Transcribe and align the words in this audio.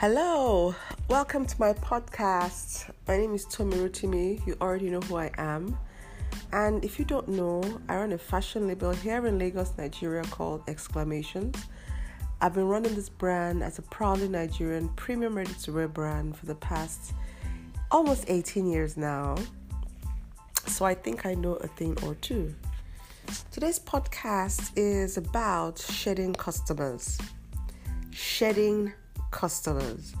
Hello, 0.00 0.76
welcome 1.08 1.44
to 1.44 1.56
my 1.58 1.72
podcast. 1.72 2.88
My 3.08 3.16
name 3.16 3.34
is 3.34 3.44
Tommy 3.46 3.78
Rotimi. 3.78 4.46
You 4.46 4.56
already 4.60 4.90
know 4.90 5.00
who 5.00 5.16
I 5.16 5.32
am. 5.38 5.76
And 6.52 6.84
if 6.84 7.00
you 7.00 7.04
don't 7.04 7.26
know, 7.26 7.80
I 7.88 7.96
run 7.96 8.12
a 8.12 8.18
fashion 8.18 8.68
label 8.68 8.92
here 8.92 9.26
in 9.26 9.40
Lagos, 9.40 9.72
Nigeria 9.76 10.22
called 10.22 10.62
Exclamations. 10.68 11.56
I've 12.40 12.54
been 12.54 12.68
running 12.68 12.94
this 12.94 13.08
brand 13.08 13.64
as 13.64 13.80
a 13.80 13.82
proudly 13.82 14.28
Nigerian 14.28 14.88
premium 14.90 15.36
ready 15.36 15.52
to 15.64 15.72
wear 15.72 15.88
brand 15.88 16.36
for 16.36 16.46
the 16.46 16.54
past 16.54 17.12
almost 17.90 18.24
18 18.28 18.70
years 18.70 18.96
now. 18.96 19.34
So 20.68 20.84
I 20.84 20.94
think 20.94 21.26
I 21.26 21.34
know 21.34 21.54
a 21.54 21.66
thing 21.66 21.98
or 22.04 22.14
two. 22.14 22.54
Today's 23.50 23.80
podcast 23.80 24.70
is 24.76 25.16
about 25.16 25.80
shedding 25.80 26.34
customers. 26.34 27.18
Shedding 28.12 28.92
customers. 29.30 30.14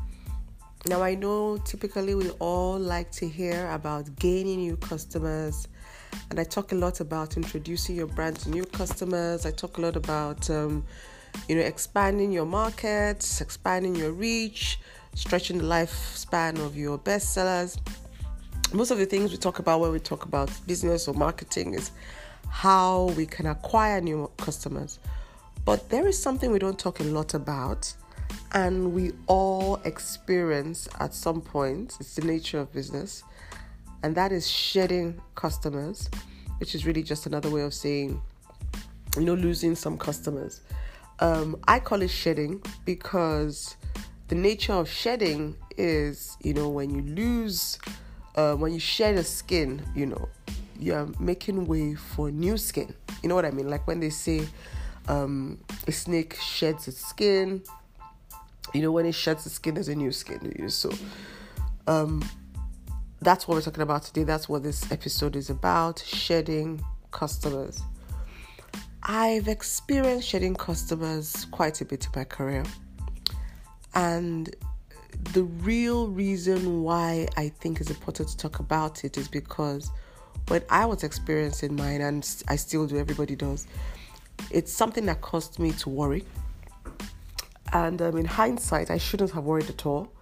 Now, 0.86 1.02
I 1.02 1.14
know 1.14 1.58
typically 1.58 2.14
we 2.14 2.30
all 2.38 2.78
like 2.78 3.10
to 3.12 3.28
hear 3.28 3.70
about 3.72 4.16
gaining 4.16 4.60
new 4.60 4.76
customers, 4.76 5.68
and 6.30 6.38
I 6.38 6.44
talk 6.44 6.72
a 6.72 6.76
lot 6.76 7.00
about 7.00 7.36
introducing 7.36 7.96
your 7.96 8.06
brand 8.06 8.36
to 8.40 8.50
new 8.50 8.64
customers. 8.64 9.44
I 9.44 9.50
talk 9.50 9.78
a 9.78 9.80
lot 9.80 9.96
about, 9.96 10.48
um, 10.50 10.84
you 11.48 11.56
know, 11.56 11.62
expanding 11.62 12.32
your 12.32 12.46
markets, 12.46 13.40
expanding 13.40 13.96
your 13.96 14.12
reach, 14.12 14.78
stretching 15.14 15.58
the 15.58 15.64
lifespan 15.64 16.64
of 16.64 16.76
your 16.76 16.98
bestsellers. 16.98 17.78
Most 18.72 18.90
of 18.90 18.98
the 18.98 19.06
things 19.06 19.30
we 19.32 19.36
talk 19.36 19.58
about 19.58 19.80
when 19.80 19.90
we 19.90 19.98
talk 19.98 20.24
about 20.24 20.50
business 20.66 21.08
or 21.08 21.14
marketing 21.14 21.74
is 21.74 21.90
how 22.48 23.12
we 23.16 23.26
can 23.26 23.46
acquire 23.46 24.00
new 24.00 24.30
customers. 24.36 24.98
But 25.64 25.90
there 25.90 26.06
is 26.06 26.20
something 26.20 26.50
we 26.50 26.58
don't 26.58 26.78
talk 26.78 27.00
a 27.00 27.04
lot 27.04 27.34
about 27.34 27.92
and 28.52 28.92
we 28.92 29.12
all 29.26 29.76
experience 29.84 30.88
at 31.00 31.14
some 31.14 31.40
point. 31.40 31.96
It's 32.00 32.16
the 32.16 32.22
nature 32.22 32.58
of 32.58 32.72
business, 32.72 33.22
and 34.02 34.14
that 34.14 34.32
is 34.32 34.48
shedding 34.48 35.20
customers, 35.34 36.08
which 36.58 36.74
is 36.74 36.86
really 36.86 37.02
just 37.02 37.26
another 37.26 37.50
way 37.50 37.62
of 37.62 37.74
saying, 37.74 38.20
you 39.16 39.22
know, 39.22 39.34
losing 39.34 39.74
some 39.74 39.98
customers. 39.98 40.60
Um, 41.20 41.56
I 41.66 41.80
call 41.80 42.02
it 42.02 42.08
shedding 42.08 42.62
because 42.84 43.76
the 44.28 44.34
nature 44.34 44.74
of 44.74 44.88
shedding 44.88 45.56
is, 45.76 46.36
you 46.42 46.54
know, 46.54 46.68
when 46.68 46.94
you 46.94 47.02
lose, 47.14 47.78
uh, 48.36 48.54
when 48.54 48.72
you 48.72 48.78
shed 48.78 49.16
a 49.16 49.24
skin, 49.24 49.82
you 49.94 50.06
know, 50.06 50.28
you're 50.78 51.08
making 51.18 51.66
way 51.66 51.94
for 51.94 52.30
new 52.30 52.56
skin. 52.56 52.94
You 53.22 53.28
know 53.28 53.34
what 53.34 53.44
I 53.44 53.50
mean? 53.50 53.68
Like 53.68 53.86
when 53.86 54.00
they 54.00 54.10
say 54.10 54.46
um, 55.08 55.58
a 55.86 55.92
snake 55.92 56.36
sheds 56.40 56.86
its 56.86 57.04
skin, 57.04 57.62
you 58.74 58.82
know 58.82 58.92
when 58.92 59.06
it 59.06 59.14
sheds 59.14 59.44
the 59.44 59.50
skin 59.50 59.74
there's 59.74 59.88
a 59.88 59.94
new 59.94 60.12
skin 60.12 60.52
you 60.56 60.62
know, 60.62 60.68
so 60.68 60.90
um 61.86 62.22
that's 63.20 63.48
what 63.48 63.56
we're 63.56 63.62
talking 63.62 63.82
about 63.82 64.04
today. 64.04 64.22
That's 64.22 64.48
what 64.48 64.62
this 64.62 64.90
episode 64.92 65.34
is 65.34 65.50
about 65.50 65.98
shedding 65.98 66.80
customers. 67.10 67.80
I've 69.02 69.48
experienced 69.48 70.28
shedding 70.28 70.54
customers 70.54 71.46
quite 71.50 71.80
a 71.80 71.84
bit 71.84 72.04
in 72.06 72.12
my 72.14 72.24
career. 72.24 72.64
And 73.94 74.54
the 75.32 75.42
real 75.42 76.08
reason 76.08 76.82
why 76.82 77.26
i 77.36 77.48
think 77.48 77.80
it's 77.80 77.90
important 77.90 78.28
to 78.28 78.36
talk 78.36 78.60
about 78.60 79.04
it 79.04 79.16
is 79.16 79.26
because 79.26 79.90
when 80.48 80.62
i 80.70 80.86
was 80.86 81.02
experiencing 81.02 81.74
mine 81.74 82.00
and 82.00 82.44
i 82.46 82.54
still 82.54 82.86
do 82.86 82.98
everybody 82.98 83.34
does 83.34 83.66
it's 84.50 84.72
something 84.72 85.06
that 85.06 85.20
caused 85.20 85.58
me 85.58 85.72
to 85.72 85.88
worry 85.88 86.24
and 87.72 88.00
um, 88.00 88.16
in 88.16 88.24
hindsight, 88.24 88.90
I 88.90 88.98
shouldn't 88.98 89.30
have 89.32 89.44
worried 89.44 89.68
at 89.68 89.86
all. 89.86 90.12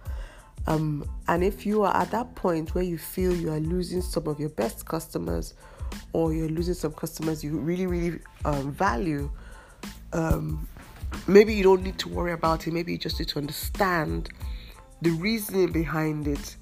Um, 0.67 1.09
and 1.27 1.43
if 1.43 1.65
you 1.65 1.83
are 1.83 1.95
at 1.95 2.11
that 2.11 2.35
point 2.35 2.75
where 2.75 2.83
you 2.83 2.97
feel 2.97 3.33
you 3.33 3.51
are 3.51 3.59
losing 3.59 4.01
some 4.01 4.27
of 4.27 4.39
your 4.39 4.49
best 4.49 4.85
customers, 4.85 5.53
or 6.11 6.33
you're 6.33 6.49
losing 6.49 6.73
some 6.73 6.91
customers 6.91 7.43
you 7.43 7.57
really, 7.57 7.87
really 7.87 8.19
um, 8.43 8.71
value, 8.71 9.31
um, 10.11 10.67
maybe 11.27 11.53
you 11.53 11.63
don't 11.63 11.83
need 11.83 11.97
to 11.99 12.09
worry 12.09 12.33
about 12.33 12.67
it. 12.67 12.73
Maybe 12.73 12.91
you 12.91 12.97
just 12.97 13.19
need 13.19 13.29
to 13.29 13.39
understand 13.39 14.29
the 15.01 15.11
reasoning 15.11 15.71
behind 15.71 16.27
it, 16.27 16.57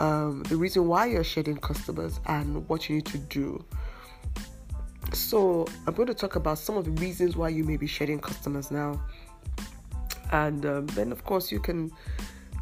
um, 0.00 0.42
the 0.44 0.56
reason 0.56 0.88
why 0.88 1.06
you're 1.06 1.24
shedding 1.24 1.56
customers, 1.56 2.18
and 2.26 2.68
what 2.68 2.88
you 2.88 2.96
need 2.96 3.06
to 3.06 3.18
do. 3.18 3.64
So, 5.12 5.66
I'm 5.86 5.94
going 5.94 6.08
to 6.08 6.14
talk 6.14 6.34
about 6.34 6.58
some 6.58 6.76
of 6.76 6.84
the 6.84 6.90
reasons 6.90 7.36
why 7.36 7.50
you 7.50 7.62
may 7.62 7.76
be 7.76 7.86
shedding 7.86 8.18
customers 8.18 8.72
now 8.72 9.00
and 10.32 10.64
um, 10.66 10.86
then 10.88 11.12
of 11.12 11.24
course 11.24 11.52
you 11.52 11.60
can 11.60 11.90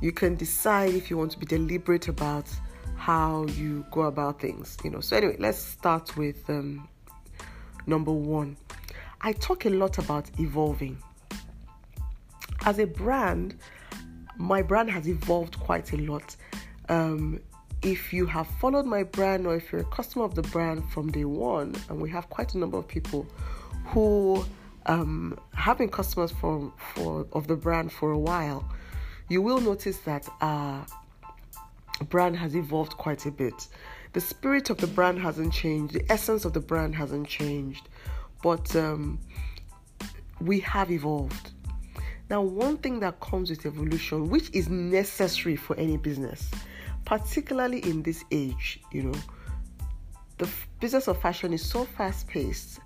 you 0.01 0.13
can 0.13 0.35
decide 0.35 0.95
if 0.95 1.11
you 1.11 1.17
want 1.17 1.31
to 1.33 1.39
be 1.39 1.47
deliberate 1.47 2.09
about 2.09 2.49
how 2.97 3.45
you 3.47 3.85
go 3.91 4.03
about 4.03 4.41
things 4.41 4.77
you 4.85 4.91
know. 4.91 5.01
So 5.01 5.17
anyway 5.17 5.37
let's 5.39 5.59
start 5.59 6.17
with 6.17 6.49
um, 6.49 6.89
number 7.87 8.13
one. 8.13 8.57
I 9.21 9.33
talk 9.33 9.65
a 9.65 9.71
lot 9.71 9.99
about 9.99 10.31
evolving. 10.39 10.99
As 12.65 12.79
a 12.79 12.87
brand 12.87 13.57
my 14.37 14.63
brand 14.63 14.91
has 14.91 15.09
evolved 15.09 15.59
quite 15.61 15.93
a 15.93 15.97
lot. 15.97 16.37
Um, 16.89 17.41
if 17.83 18.13
you 18.13 18.27
have 18.27 18.47
followed 18.47 18.87
my 18.87 19.03
brand 19.03 19.47
or 19.47 19.55
if 19.57 19.71
you're 19.71 19.83
a 19.83 19.85
customer 19.85 20.25
of 20.25 20.35
the 20.35 20.43
brand 20.43 20.89
from 20.91 21.13
day 21.13 21.25
one 21.25 21.75
and 21.89 22.01
we 22.01 22.09
have 22.11 22.29
quite 22.31 22.55
a 22.55 22.59
number 22.59 22.79
of 22.79 22.89
people 22.89 23.27
who 23.85 24.45
um, 24.87 25.39
having 25.55 25.89
customers 25.89 26.31
for, 26.33 26.73
for 26.95 27.27
of 27.33 27.47
the 27.47 27.57
brand 27.57 27.93
for 27.93 28.13
a 28.13 28.19
while, 28.19 28.69
you 29.29 29.41
will 29.43 29.61
notice 29.61 29.99
that 29.99 30.29
our 30.41 30.87
brand 32.09 32.37
has 32.37 32.55
evolved 32.55 32.97
quite 32.97 33.27
a 33.27 33.31
bit. 33.31 33.69
The 34.13 34.21
spirit 34.21 34.71
of 34.71 34.79
the 34.79 34.87
brand 34.87 35.19
hasn't 35.21 35.53
changed, 35.53 35.95
the 35.95 36.11
essence 36.13 36.45
of 36.45 36.53
the 36.53 36.61
brand 36.61 36.95
hasn't 36.95 37.27
changed, 37.27 37.89
but 38.43 38.75
um, 38.77 39.19
we 40.41 40.61
have 40.61 40.91
evolved. 40.91 41.51
Now, 42.31 42.43
one 42.43 42.79
thing 42.79 43.01
that 43.01 43.21
comes 43.21 43.51
with 43.51 43.67
evolution, 43.67 44.29
which 44.29 44.51
is 44.53 44.69
necessary 44.69 45.57
for 45.57 45.77
any 45.77 45.97
business, 45.97 46.51
particularly 47.05 47.81
in 47.81 48.03
this 48.03 48.25
age, 48.31 48.81
you 48.93 49.03
know, 49.03 49.19
the 50.39 50.47
f- 50.47 50.69
business 50.81 51.07
of 51.07 51.21
fashion 51.21 51.53
is 51.53 51.65
so 51.65 51.85
fast 51.85 52.27
paced 52.27 52.81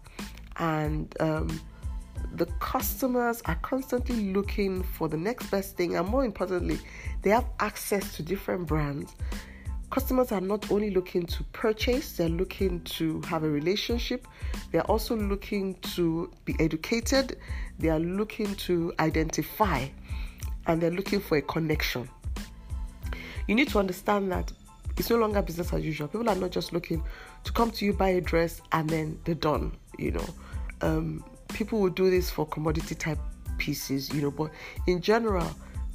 and 0.56 1.14
um, 1.20 1.60
the 2.34 2.46
customers 2.60 3.42
are 3.46 3.56
constantly 3.56 4.32
looking 4.32 4.82
for 4.82 5.08
the 5.08 5.16
next 5.16 5.50
best 5.50 5.76
thing, 5.76 5.96
and 5.96 6.08
more 6.08 6.24
importantly, 6.24 6.78
they 7.22 7.30
have 7.30 7.46
access 7.60 8.16
to 8.16 8.22
different 8.22 8.66
brands. 8.66 9.14
Customers 9.90 10.32
are 10.32 10.40
not 10.40 10.70
only 10.70 10.90
looking 10.90 11.24
to 11.24 11.42
purchase, 11.44 12.12
they're 12.12 12.28
looking 12.28 12.80
to 12.82 13.22
have 13.22 13.42
a 13.42 13.48
relationship, 13.48 14.26
they're 14.70 14.82
also 14.82 15.16
looking 15.16 15.74
to 15.76 16.30
be 16.44 16.54
educated, 16.60 17.38
they 17.78 17.88
are 17.88 17.98
looking 17.98 18.54
to 18.56 18.92
identify, 19.00 19.86
and 20.66 20.80
they're 20.80 20.90
looking 20.90 21.20
for 21.20 21.38
a 21.38 21.42
connection. 21.42 22.08
You 23.46 23.54
need 23.54 23.68
to 23.68 23.78
understand 23.78 24.30
that 24.30 24.52
it's 24.98 25.08
no 25.08 25.16
longer 25.16 25.40
business 25.40 25.72
as 25.72 25.82
usual. 25.82 26.08
People 26.08 26.28
are 26.28 26.34
not 26.34 26.50
just 26.50 26.72
looking 26.72 27.02
to 27.44 27.52
come 27.52 27.70
to 27.70 27.84
you, 27.86 27.94
buy 27.94 28.10
a 28.10 28.20
dress, 28.20 28.60
and 28.72 28.90
then 28.90 29.18
they're 29.24 29.34
done, 29.34 29.72
you 29.98 30.10
know. 30.10 30.26
Um, 30.82 31.24
people 31.52 31.80
will 31.80 31.90
do 31.90 32.10
this 32.10 32.30
for 32.30 32.46
commodity 32.46 32.94
type 32.94 33.18
pieces, 33.58 34.12
you 34.12 34.22
know, 34.22 34.30
but 34.30 34.50
in 34.86 35.00
general, 35.00 35.50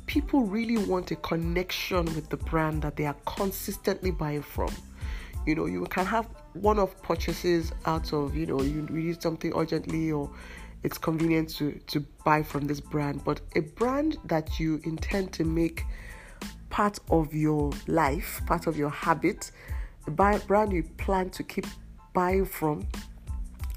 people 0.05 0.41
really 0.41 0.77
want 0.77 1.11
a 1.11 1.15
connection 1.17 2.05
with 2.05 2.29
the 2.29 2.37
brand 2.37 2.81
that 2.81 2.95
they 2.95 3.05
are 3.05 3.15
consistently 3.25 4.11
buying 4.11 4.41
from. 4.41 4.69
You 5.45 5.55
know, 5.55 5.65
you 5.65 5.83
can 5.85 6.05
have 6.05 6.27
one 6.53 6.79
off 6.79 7.01
purchases 7.01 7.71
out 7.85 8.13
of, 8.13 8.35
you 8.35 8.45
know, 8.45 8.61
you 8.61 8.81
need 8.89 9.21
something 9.21 9.53
urgently 9.55 10.11
or 10.11 10.29
it's 10.83 10.97
convenient 10.97 11.49
to, 11.55 11.79
to 11.87 12.01
buy 12.25 12.43
from 12.43 12.65
this 12.65 12.79
brand, 12.79 13.23
but 13.23 13.41
a 13.55 13.61
brand 13.61 14.17
that 14.25 14.59
you 14.59 14.81
intend 14.83 15.31
to 15.33 15.43
make 15.43 15.83
part 16.69 16.99
of 17.09 17.33
your 17.33 17.71
life, 17.87 18.41
part 18.45 18.67
of 18.67 18.77
your 18.77 18.89
habit, 18.89 19.51
the 20.05 20.11
brand 20.11 20.73
you 20.73 20.83
plan 20.97 21.29
to 21.29 21.43
keep 21.43 21.65
buying 22.13 22.45
from 22.45 22.85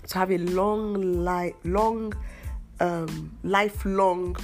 to 0.08 0.18
have 0.18 0.30
a 0.30 0.38
long 0.38 1.24
life, 1.24 1.54
long, 1.64 2.14
um, 2.80 3.36
lifelong, 3.42 4.36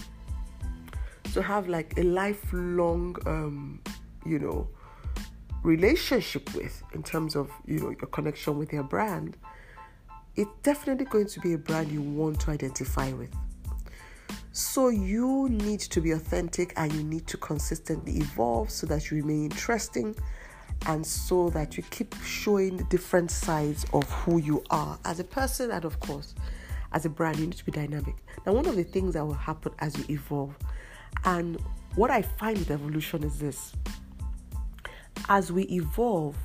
to 1.32 1.42
have 1.42 1.68
like 1.68 1.94
a 1.98 2.02
lifelong, 2.02 3.16
um, 3.26 3.80
you 4.26 4.38
know, 4.38 4.68
relationship 5.62 6.52
with 6.54 6.82
in 6.92 7.02
terms 7.02 7.36
of 7.36 7.50
you 7.66 7.78
know 7.78 7.90
your 7.90 8.08
connection 8.08 8.58
with 8.58 8.72
your 8.72 8.82
brand. 8.82 9.36
It's 10.34 10.50
definitely 10.62 11.04
going 11.04 11.26
to 11.26 11.40
be 11.40 11.52
a 11.52 11.58
brand 11.58 11.92
you 11.92 12.00
want 12.00 12.40
to 12.40 12.50
identify 12.50 13.12
with. 13.12 13.34
So 14.52 14.88
you 14.88 15.48
need 15.50 15.80
to 15.80 16.00
be 16.00 16.12
authentic 16.12 16.72
and 16.76 16.92
you 16.92 17.02
need 17.02 17.26
to 17.28 17.36
consistently 17.36 18.18
evolve 18.18 18.70
so 18.70 18.86
that 18.86 19.10
you 19.10 19.18
remain 19.18 19.44
interesting 19.44 20.14
and 20.86 21.06
so 21.06 21.50
that 21.50 21.76
you 21.76 21.82
keep 21.90 22.14
showing 22.22 22.78
different 22.88 23.30
sides 23.30 23.84
of 23.92 24.08
who 24.10 24.38
you 24.38 24.62
are. 24.70 24.98
As 25.04 25.20
a 25.20 25.24
person 25.24 25.70
and 25.70 25.84
of 25.84 25.98
course 26.00 26.34
as 26.92 27.06
a 27.06 27.08
brand 27.08 27.38
you 27.38 27.46
need 27.46 27.56
to 27.56 27.64
be 27.64 27.72
dynamic. 27.72 28.16
Now 28.46 28.52
one 28.52 28.66
of 28.66 28.76
the 28.76 28.84
things 28.84 29.14
that 29.14 29.24
will 29.24 29.34
happen 29.34 29.72
as 29.78 29.96
you 29.96 30.04
evolve 30.10 30.56
and 31.24 31.60
what 31.94 32.10
I 32.10 32.22
find 32.22 32.58
with 32.58 32.70
evolution 32.70 33.22
is 33.22 33.38
this. 33.38 33.72
As 35.28 35.52
we 35.52 35.64
evolve, 35.64 36.36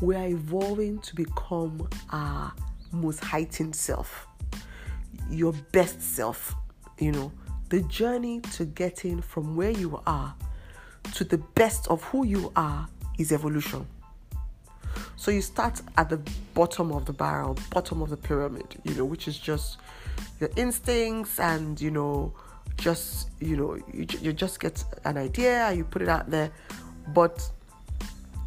we 0.00 0.14
are 0.14 0.26
evolving 0.26 0.98
to 1.00 1.14
become 1.14 1.88
our 2.10 2.52
most 2.92 3.24
heightened 3.24 3.74
self, 3.74 4.26
your 5.30 5.52
best 5.72 6.02
self. 6.02 6.54
You 6.98 7.12
know, 7.12 7.32
the 7.70 7.80
journey 7.82 8.40
to 8.52 8.64
getting 8.64 9.20
from 9.22 9.56
where 9.56 9.70
you 9.70 10.00
are 10.06 10.34
to 11.14 11.24
the 11.24 11.38
best 11.38 11.88
of 11.88 12.02
who 12.04 12.26
you 12.26 12.52
are 12.56 12.88
is 13.18 13.32
evolution. 13.32 13.86
So 15.16 15.30
you 15.30 15.40
start 15.42 15.80
at 15.96 16.08
the 16.08 16.20
bottom 16.54 16.92
of 16.92 17.04
the 17.06 17.12
barrel, 17.12 17.56
bottom 17.70 18.02
of 18.02 18.10
the 18.10 18.16
pyramid, 18.16 18.76
you 18.84 18.94
know, 18.94 19.04
which 19.04 19.28
is 19.28 19.38
just 19.38 19.78
your 20.40 20.50
instincts 20.56 21.40
and, 21.40 21.80
you 21.80 21.90
know, 21.90 22.34
just, 22.76 23.30
you 23.40 23.56
know, 23.56 23.74
you, 23.92 24.06
you 24.20 24.32
just 24.32 24.60
get 24.60 24.84
an 25.04 25.16
idea, 25.16 25.72
you 25.72 25.84
put 25.84 26.02
it 26.02 26.08
out 26.08 26.30
there. 26.30 26.50
But 27.08 27.50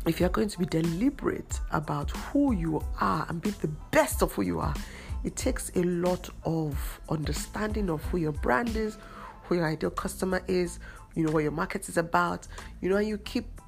if 0.06 0.20
you're 0.20 0.30
going 0.30 0.50
to 0.50 0.60
be 0.60 0.66
deliberate 0.66 1.60
about 1.72 2.12
who 2.12 2.54
you 2.54 2.84
are 3.02 3.26
and 3.30 3.42
be 3.42 3.50
the 3.50 3.68
best 3.92 4.22
of 4.22 4.32
who 4.34 4.44
you 4.44 4.60
are, 4.60 4.74
it 5.24 5.36
takes 5.36 5.72
a 5.76 5.84
lot 5.84 6.30
of 6.46 7.02
understanding 7.10 7.90
of 7.90 8.04
who 8.06 8.18
your 8.18 8.32
brand 8.32 8.76
is, 8.76 8.98
who 9.44 9.56
your 9.56 9.66
ideal 9.66 9.90
customer 9.90 10.42
is, 10.48 10.80
you 11.16 11.26
know, 11.26 11.32
what 11.32 11.44
your 11.44 11.52
market 11.52 11.90
is 11.90 11.98
about, 11.98 12.48
you 12.82 12.90
know, 12.90 12.98
and 12.98 13.08
you 13.08 13.18
keep, 13.18 13.59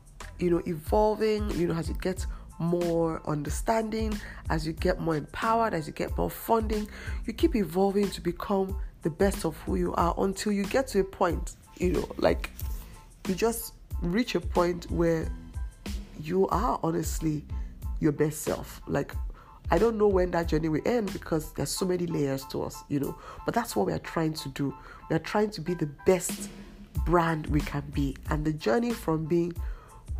you 0.41 0.49
know, 0.49 0.61
evolving, 0.65 1.49
you 1.51 1.67
know, 1.67 1.75
as 1.75 1.87
you 1.87 1.95
get 2.01 2.25
more 2.59 3.21
understanding, 3.27 4.13
as 4.49 4.67
you 4.67 4.73
get 4.73 4.99
more 4.99 5.15
empowered, 5.15 5.73
as 5.73 5.87
you 5.87 5.93
get 5.93 6.15
more 6.17 6.29
funding, 6.29 6.87
you 7.25 7.33
keep 7.33 7.55
evolving 7.55 8.09
to 8.09 8.21
become 8.21 8.77
the 9.03 9.09
best 9.09 9.45
of 9.45 9.57
who 9.61 9.75
you 9.75 9.93
are 9.95 10.13
until 10.19 10.51
you 10.51 10.63
get 10.65 10.87
to 10.87 10.99
a 10.99 11.03
point, 11.03 11.55
you 11.77 11.91
know, 11.91 12.07
like 12.17 12.51
you 13.27 13.35
just 13.35 13.73
reach 14.01 14.35
a 14.35 14.39
point 14.39 14.89
where 14.91 15.27
you 16.21 16.47
are 16.49 16.79
honestly 16.83 17.43
your 17.99 18.11
best 18.11 18.41
self. 18.41 18.81
Like, 18.87 19.13
I 19.71 19.77
don't 19.77 19.97
know 19.97 20.07
when 20.07 20.31
that 20.31 20.47
journey 20.47 20.69
will 20.69 20.81
end 20.85 21.13
because 21.13 21.53
there's 21.53 21.69
so 21.71 21.85
many 21.85 22.05
layers 22.05 22.45
to 22.47 22.63
us, 22.63 22.83
you 22.89 22.99
know. 22.99 23.17
But 23.45 23.55
that's 23.55 23.75
what 23.75 23.87
we 23.87 23.93
are 23.93 23.99
trying 23.99 24.33
to 24.33 24.49
do. 24.49 24.73
We 25.09 25.15
are 25.15 25.19
trying 25.19 25.49
to 25.51 25.61
be 25.61 25.73
the 25.73 25.89
best 26.05 26.49
brand 27.05 27.47
we 27.47 27.61
can 27.61 27.83
be. 27.93 28.17
And 28.29 28.43
the 28.45 28.53
journey 28.53 28.91
from 28.91 29.25
being 29.25 29.53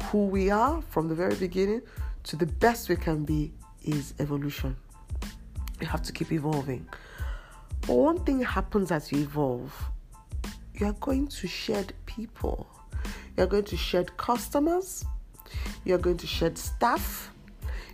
who 0.04 0.26
we 0.26 0.50
are 0.50 0.82
from 0.90 1.08
the 1.08 1.16
very 1.16 1.36
beginning 1.36 1.82
to 2.24 2.36
the 2.36 2.46
best 2.46 2.90
we 2.90 2.96
can 2.96 3.24
be 3.24 3.52
is 3.84 4.14
evolution. 4.20 4.76
You 5.80 5.88
have 5.88 6.04
to 6.04 6.12
keep 6.12 6.32
evolving. 6.32 6.88
But 7.82 7.96
one 7.96 8.20
thing 8.24 8.42
happens 8.42 8.92
as 8.92 9.12
you 9.12 9.20
evolve, 9.20 9.74
you're 10.76 10.94
going 10.94 11.28
to 11.28 11.48
shed 11.48 11.94
people, 12.06 12.68
you're 13.36 13.48
going 13.48 13.64
to 13.66 13.78
shed 13.78 14.16
customers, 14.18 15.04
you're 15.84 15.98
going 15.98 16.18
to 16.18 16.28
shed 16.28 16.58
staff, 16.58 17.32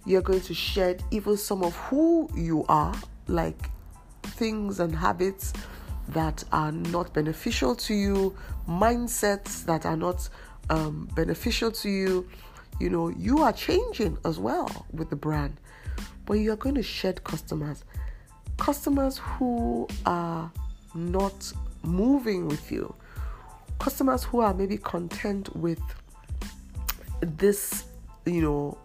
you're 0.06 0.22
going 0.22 0.42
to 0.42 0.54
shed 0.54 1.04
even 1.12 1.38
some 1.38 1.64
of 1.64 1.76
who 1.76 2.30
you 2.36 2.66
are, 2.68 2.96
like 3.28 3.70
things 4.24 4.80
and 4.80 4.96
habits 4.96 5.54
that 6.10 6.44
are 6.52 6.72
not 6.72 7.14
beneficial 7.14 7.76
to 7.76 7.94
you, 7.94 8.36
mindsets 8.68 9.66
that 9.66 9.86
are 9.86 9.98
not 9.98 10.30
um, 10.70 11.10
beneficial 11.16 11.72
to 11.72 11.90
you. 11.90 12.30
You 12.80 12.90
know, 12.90 13.10
you 13.10 13.40
are 13.40 13.54
changing 13.54 14.18
as 14.24 14.38
well 14.40 14.86
with 14.92 15.10
the 15.10 15.16
brand, 15.16 15.58
but 16.26 16.34
you 16.34 16.52
are 16.52 16.58
going 16.58 16.76
to 16.76 16.84
shed 16.84 17.24
customers. 17.24 17.84
Customers 18.58 19.18
who 19.18 19.88
are 20.06 20.52
not 20.94 21.52
moving 21.84 22.48
with 22.48 22.72
you, 22.72 22.94
customers 23.80 24.24
who 24.24 24.40
are 24.42 24.54
maybe 24.54 24.78
content 24.78 25.56
with 25.56 25.82
this, 27.22 27.86
you 28.26 28.42
know, 28.42 28.78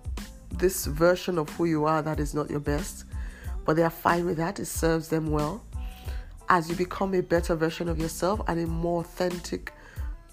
this 0.50 0.86
version 0.86 1.38
of 1.38 1.48
who 1.50 1.64
you 1.64 1.84
are 1.84 2.02
that 2.02 2.20
is 2.20 2.34
not 2.34 2.50
your 2.50 2.60
best, 2.60 3.04
but 3.64 3.76
they 3.76 3.82
are 3.82 3.90
fine 3.90 4.24
with 4.24 4.36
that. 4.36 4.58
It 4.60 4.66
serves 4.66 5.08
them 5.08 5.30
well. 5.30 5.64
As 6.48 6.68
you 6.68 6.76
become 6.76 7.14
a 7.14 7.22
better 7.22 7.54
version 7.54 7.88
of 7.88 7.98
yourself 7.98 8.40
and 8.46 8.60
a 8.60 8.66
more 8.66 9.00
authentic 9.00 9.72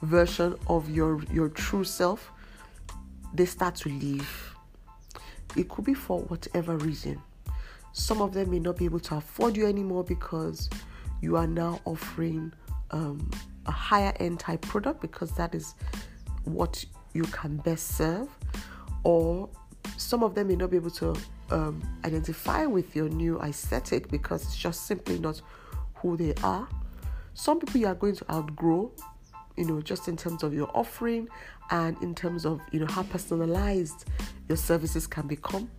version 0.01 0.55
of 0.67 0.89
your 0.89 1.21
your 1.31 1.49
true 1.49 1.83
self, 1.83 2.31
they 3.33 3.45
start 3.45 3.75
to 3.75 3.89
leave. 3.89 4.55
It 5.55 5.69
could 5.69 5.85
be 5.85 5.93
for 5.93 6.21
whatever 6.21 6.77
reason. 6.77 7.21
Some 7.91 8.21
of 8.21 8.33
them 8.33 8.51
may 8.51 8.59
not 8.59 8.77
be 8.77 8.85
able 8.85 8.99
to 9.01 9.15
afford 9.15 9.57
you 9.57 9.65
anymore 9.65 10.03
because 10.03 10.69
you 11.21 11.35
are 11.35 11.47
now 11.47 11.81
offering 11.85 12.53
um, 12.91 13.29
a 13.65 13.71
higher 13.71 14.13
end 14.19 14.39
type 14.39 14.61
product 14.61 15.01
because 15.01 15.31
that 15.31 15.55
is 15.55 15.75
what 16.45 16.85
you 17.13 17.23
can 17.23 17.57
best 17.57 17.97
serve, 17.97 18.29
or 19.03 19.49
some 19.97 20.23
of 20.23 20.35
them 20.35 20.47
may 20.47 20.55
not 20.55 20.69
be 20.69 20.77
able 20.77 20.91
to 20.91 21.15
um, 21.51 21.81
identify 22.05 22.65
with 22.65 22.95
your 22.95 23.09
new 23.09 23.39
aesthetic 23.41 24.09
because 24.09 24.43
it's 24.43 24.57
just 24.57 24.85
simply 24.85 25.19
not 25.19 25.41
who 25.95 26.15
they 26.15 26.33
are. 26.43 26.67
Some 27.33 27.59
people 27.59 27.81
you 27.81 27.87
are 27.87 27.95
going 27.95 28.15
to 28.15 28.31
outgrow, 28.31 28.91
you 29.59 29.65
know, 29.65 29.81
just 29.81 30.07
in 30.07 30.15
terms 30.15 30.41
of 30.41 30.53
your 30.53 30.71
offering 30.73 31.27
and 31.69 32.01
in 32.01 32.15
terms 32.15 32.45
of 32.45 32.61
you 32.71 32.79
know 32.79 32.87
how 32.87 33.03
personalized 33.03 34.05
your 34.47 34.55
services 34.55 35.05
can 35.05 35.27
become. 35.27 35.69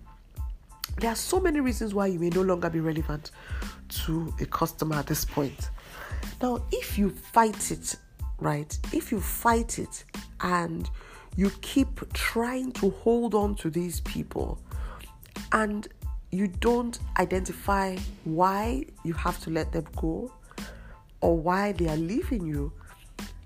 There 0.98 1.10
are 1.10 1.16
so 1.16 1.40
many 1.40 1.60
reasons 1.60 1.94
why 1.94 2.08
you 2.08 2.18
may 2.18 2.28
no 2.28 2.42
longer 2.42 2.68
be 2.68 2.80
relevant 2.80 3.30
to 4.04 4.34
a 4.38 4.44
customer 4.44 4.96
at 4.96 5.06
this 5.06 5.24
point. 5.24 5.70
Now, 6.42 6.62
if 6.70 6.98
you 6.98 7.08
fight 7.08 7.70
it, 7.70 7.96
right? 8.38 8.78
If 8.92 9.10
you 9.10 9.18
fight 9.18 9.78
it 9.78 10.04
and 10.42 10.88
you 11.36 11.50
keep 11.62 12.12
trying 12.12 12.72
to 12.72 12.90
hold 12.90 13.34
on 13.34 13.54
to 13.56 13.70
these 13.70 14.00
people 14.00 14.60
and 15.52 15.88
you 16.32 16.48
don't 16.48 16.98
identify 17.18 17.96
why 18.24 18.84
you 19.04 19.14
have 19.14 19.40
to 19.44 19.50
let 19.50 19.72
them 19.72 19.86
go 19.96 20.30
or 21.22 21.38
why 21.38 21.72
they 21.72 21.88
are 21.88 21.96
leaving 21.96 22.46
you, 22.46 22.72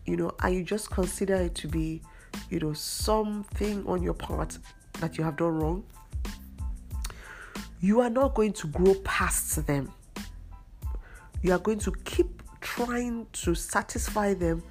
you 0.06 0.16
know, 0.16 0.32
and 0.42 0.54
you 0.54 0.62
just 0.62 0.90
consider 0.90 1.34
it 1.34 1.54
to 1.56 1.68
be, 1.68 2.02
you 2.50 2.60
know, 2.60 2.72
something 2.72 3.86
on 3.86 4.02
your 4.02 4.14
part 4.14 4.58
that 5.00 5.16
you 5.16 5.24
have 5.24 5.36
done 5.36 5.58
wrong, 5.58 5.84
you 7.80 8.00
are 8.00 8.10
not 8.10 8.34
going 8.34 8.52
to 8.52 8.66
grow 8.68 8.94
past 9.04 9.66
them. 9.66 9.92
You 11.42 11.52
are 11.52 11.58
going 11.58 11.78
to 11.80 11.92
keep 12.04 12.42
trying 12.60 13.26
to 13.32 13.54
satisfy 13.54 14.34
them 14.34 14.62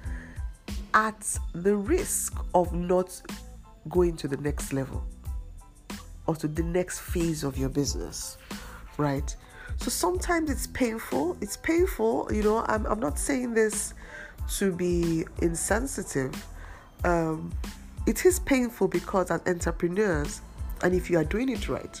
at 0.92 1.38
the 1.52 1.76
risk 1.76 2.36
of 2.54 2.72
not 2.72 3.20
going 3.88 4.16
to 4.16 4.28
the 4.28 4.36
next 4.38 4.72
level 4.72 5.04
or 6.26 6.34
to 6.36 6.48
the 6.48 6.62
next 6.62 7.00
phase 7.00 7.44
of 7.44 7.58
your 7.58 7.68
business, 7.68 8.38
right? 8.96 9.34
So 9.76 9.90
sometimes 9.90 10.50
it's 10.50 10.66
painful. 10.68 11.36
It's 11.40 11.56
painful, 11.56 12.30
you 12.32 12.42
know. 12.42 12.64
I'm, 12.68 12.86
I'm 12.86 13.00
not 13.00 13.18
saying 13.18 13.54
this 13.54 13.94
to 14.58 14.72
be 14.72 15.24
insensitive. 15.42 16.34
Um, 17.04 17.52
it 18.06 18.24
is 18.24 18.38
painful 18.38 18.88
because 18.88 19.30
as 19.30 19.40
entrepreneurs, 19.46 20.40
and 20.82 20.94
if 20.94 21.10
you 21.10 21.18
are 21.18 21.24
doing 21.24 21.48
it 21.48 21.68
right, 21.68 22.00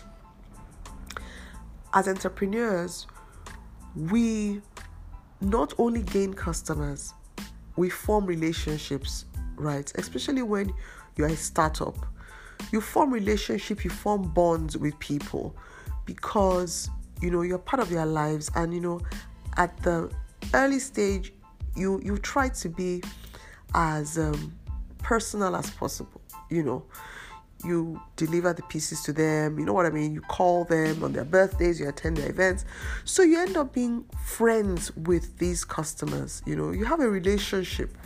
as 1.94 2.08
entrepreneurs, 2.08 3.06
we 3.96 4.60
not 5.40 5.72
only 5.78 6.02
gain 6.02 6.34
customers, 6.34 7.14
we 7.76 7.90
form 7.90 8.26
relationships, 8.26 9.24
right? 9.56 9.90
Especially 9.96 10.42
when 10.42 10.72
you're 11.16 11.28
a 11.28 11.36
startup. 11.36 11.96
You 12.72 12.80
form 12.80 13.12
relationship, 13.12 13.84
you 13.84 13.90
form 13.90 14.22
bonds 14.32 14.76
with 14.76 14.98
people 14.98 15.54
because 16.06 16.88
you 17.20 17.30
know 17.30 17.42
you're 17.42 17.58
part 17.58 17.80
of 17.80 17.90
their 17.90 18.06
lives 18.06 18.50
and 18.54 18.74
you 18.74 18.80
know 18.80 19.00
at 19.56 19.76
the 19.82 20.10
early 20.52 20.78
stage 20.78 21.32
you 21.76 22.00
you 22.04 22.18
try 22.18 22.48
to 22.48 22.68
be 22.68 23.02
as 23.74 24.18
um, 24.18 24.54
personal 24.98 25.56
as 25.56 25.70
possible, 25.70 26.20
you 26.50 26.62
know 26.62 26.84
you 27.64 28.00
deliver 28.16 28.52
the 28.52 28.62
pieces 28.62 29.02
to 29.02 29.12
them. 29.12 29.58
You 29.58 29.64
know 29.64 29.72
what 29.72 29.86
I 29.86 29.90
mean? 29.90 30.12
You 30.12 30.20
call 30.20 30.64
them 30.64 31.02
on 31.02 31.12
their 31.12 31.24
birthdays, 31.24 31.80
you 31.80 31.88
attend 31.88 32.16
their 32.18 32.28
events. 32.28 32.64
So 33.04 33.22
you 33.22 33.40
end 33.40 33.56
up 33.56 33.72
being 33.72 34.04
friends 34.24 34.94
with 34.96 35.38
these 35.38 35.64
customers. 35.64 36.42
You 36.46 36.56
know, 36.56 36.70
you 36.70 36.84
have 36.84 37.00
a 37.00 37.08
relationship. 37.08 37.96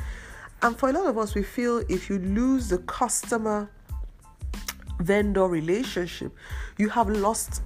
And 0.62 0.76
for 0.76 0.88
a 0.88 0.92
lot 0.92 1.06
of 1.06 1.18
us, 1.18 1.34
we 1.34 1.42
feel 1.42 1.78
if 1.88 2.08
you 2.08 2.18
lose 2.18 2.68
the 2.68 2.78
customer 2.78 3.70
vendor 5.00 5.46
relationship, 5.46 6.32
you 6.78 6.88
have 6.88 7.08
lost 7.08 7.62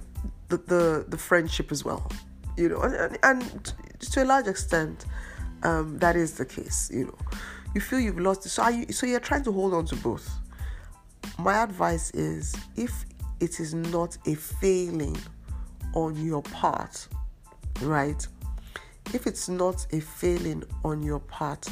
the, 0.49 0.57
the, 0.57 1.05
the 1.07 1.17
friendship 1.17 1.71
as 1.71 1.83
well. 1.83 2.11
You 2.57 2.69
know, 2.69 2.81
and, 2.81 3.17
and 3.23 3.73
to 3.99 4.23
a 4.23 4.25
large 4.25 4.47
extent, 4.47 5.05
um, 5.63 5.97
that 5.99 6.15
is 6.15 6.33
the 6.33 6.45
case. 6.45 6.89
You 6.93 7.05
know, 7.05 7.17
you 7.73 7.81
feel 7.81 7.99
you've 7.99 8.19
lost. 8.19 8.43
So, 8.43 8.67
you, 8.67 8.91
so 8.91 9.05
you're 9.05 9.19
trying 9.19 9.43
to 9.43 9.51
hold 9.51 9.73
on 9.73 9.85
to 9.87 9.95
both 9.97 10.29
my 11.37 11.63
advice 11.63 12.11
is 12.11 12.55
if 12.75 13.05
it 13.39 13.59
is 13.59 13.73
not 13.73 14.17
a 14.27 14.35
failing 14.35 15.17
on 15.93 16.15
your 16.23 16.41
part, 16.43 17.07
right? 17.81 18.25
If 19.13 19.27
it's 19.27 19.49
not 19.49 19.85
a 19.91 19.99
failing 19.99 20.63
on 20.83 21.03
your 21.03 21.19
part, 21.19 21.67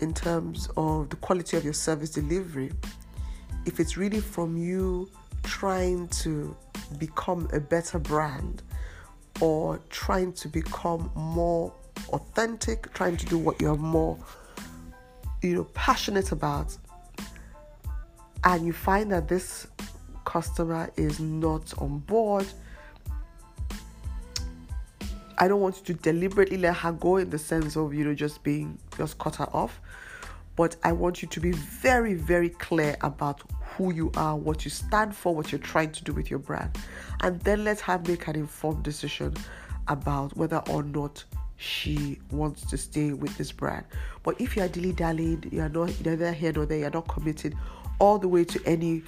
in 0.00 0.14
terms 0.14 0.68
of 0.76 1.10
the 1.10 1.16
quality 1.16 1.56
of 1.56 1.64
your 1.64 1.72
service 1.72 2.10
delivery, 2.10 2.70
if 3.66 3.80
it's 3.80 3.96
really 3.96 4.20
from 4.20 4.56
you 4.56 5.10
trying 5.42 6.08
to 6.08 6.56
become 6.98 7.48
a 7.52 7.60
better 7.60 7.98
brand 7.98 8.62
or 9.40 9.80
trying 9.90 10.32
to 10.32 10.48
become 10.48 11.10
more 11.14 11.72
authentic, 12.10 12.92
trying 12.94 13.16
to 13.16 13.26
do 13.26 13.38
what 13.38 13.60
you're 13.60 13.76
more 13.76 14.18
you 15.42 15.54
know 15.54 15.64
passionate 15.74 16.32
about 16.32 16.76
and 18.44 18.66
you 18.66 18.72
find 18.72 19.12
that 19.12 19.28
this 19.28 19.68
customer 20.24 20.90
is 20.96 21.20
not 21.20 21.72
on 21.78 21.98
board 22.00 22.46
I 25.40 25.46
don't 25.46 25.60
want 25.60 25.78
you 25.78 25.94
to 25.94 26.02
deliberately 26.02 26.56
let 26.56 26.74
her 26.78 26.92
go 26.92 27.18
in 27.18 27.30
the 27.30 27.38
sense 27.38 27.76
of 27.76 27.94
you 27.94 28.04
know 28.04 28.14
just 28.14 28.42
being 28.42 28.76
just 28.96 29.18
cut 29.18 29.36
her 29.36 29.48
off. 29.54 29.80
But 30.56 30.74
I 30.82 30.90
want 30.90 31.22
you 31.22 31.28
to 31.28 31.38
be 31.38 31.52
very 31.52 32.14
very 32.14 32.48
clear 32.48 32.96
about 33.02 33.42
who 33.78 33.94
you 33.94 34.10
are 34.16 34.36
what 34.36 34.64
you 34.64 34.70
stand 34.70 35.14
for 35.14 35.32
what 35.34 35.52
you're 35.52 35.60
trying 35.60 35.92
to 35.92 36.02
do 36.02 36.12
with 36.12 36.28
your 36.28 36.40
brand 36.40 36.76
and 37.22 37.40
then 37.42 37.62
let 37.62 37.78
her 37.78 37.98
make 38.06 38.26
an 38.26 38.34
informed 38.34 38.82
decision 38.82 39.32
about 39.86 40.36
whether 40.36 40.60
or 40.68 40.82
not 40.82 41.24
she 41.56 42.18
wants 42.30 42.64
to 42.66 42.76
stay 42.76 43.12
with 43.12 43.36
this 43.38 43.50
brand. 43.52 43.84
But 44.22 44.40
if 44.40 44.56
you 44.56 44.62
are 44.62 44.68
dilly 44.68 44.92
dallying, 44.92 45.44
you 45.50 45.60
are 45.60 45.68
not 45.68 45.92
neither 46.04 46.32
here 46.32 46.52
nor 46.52 46.66
there, 46.66 46.78
you're 46.78 46.90
not 46.90 47.08
committed 47.08 47.54
all 48.00 48.18
the 48.18 48.28
way 48.28 48.44
to 48.44 48.60
any, 48.66 49.02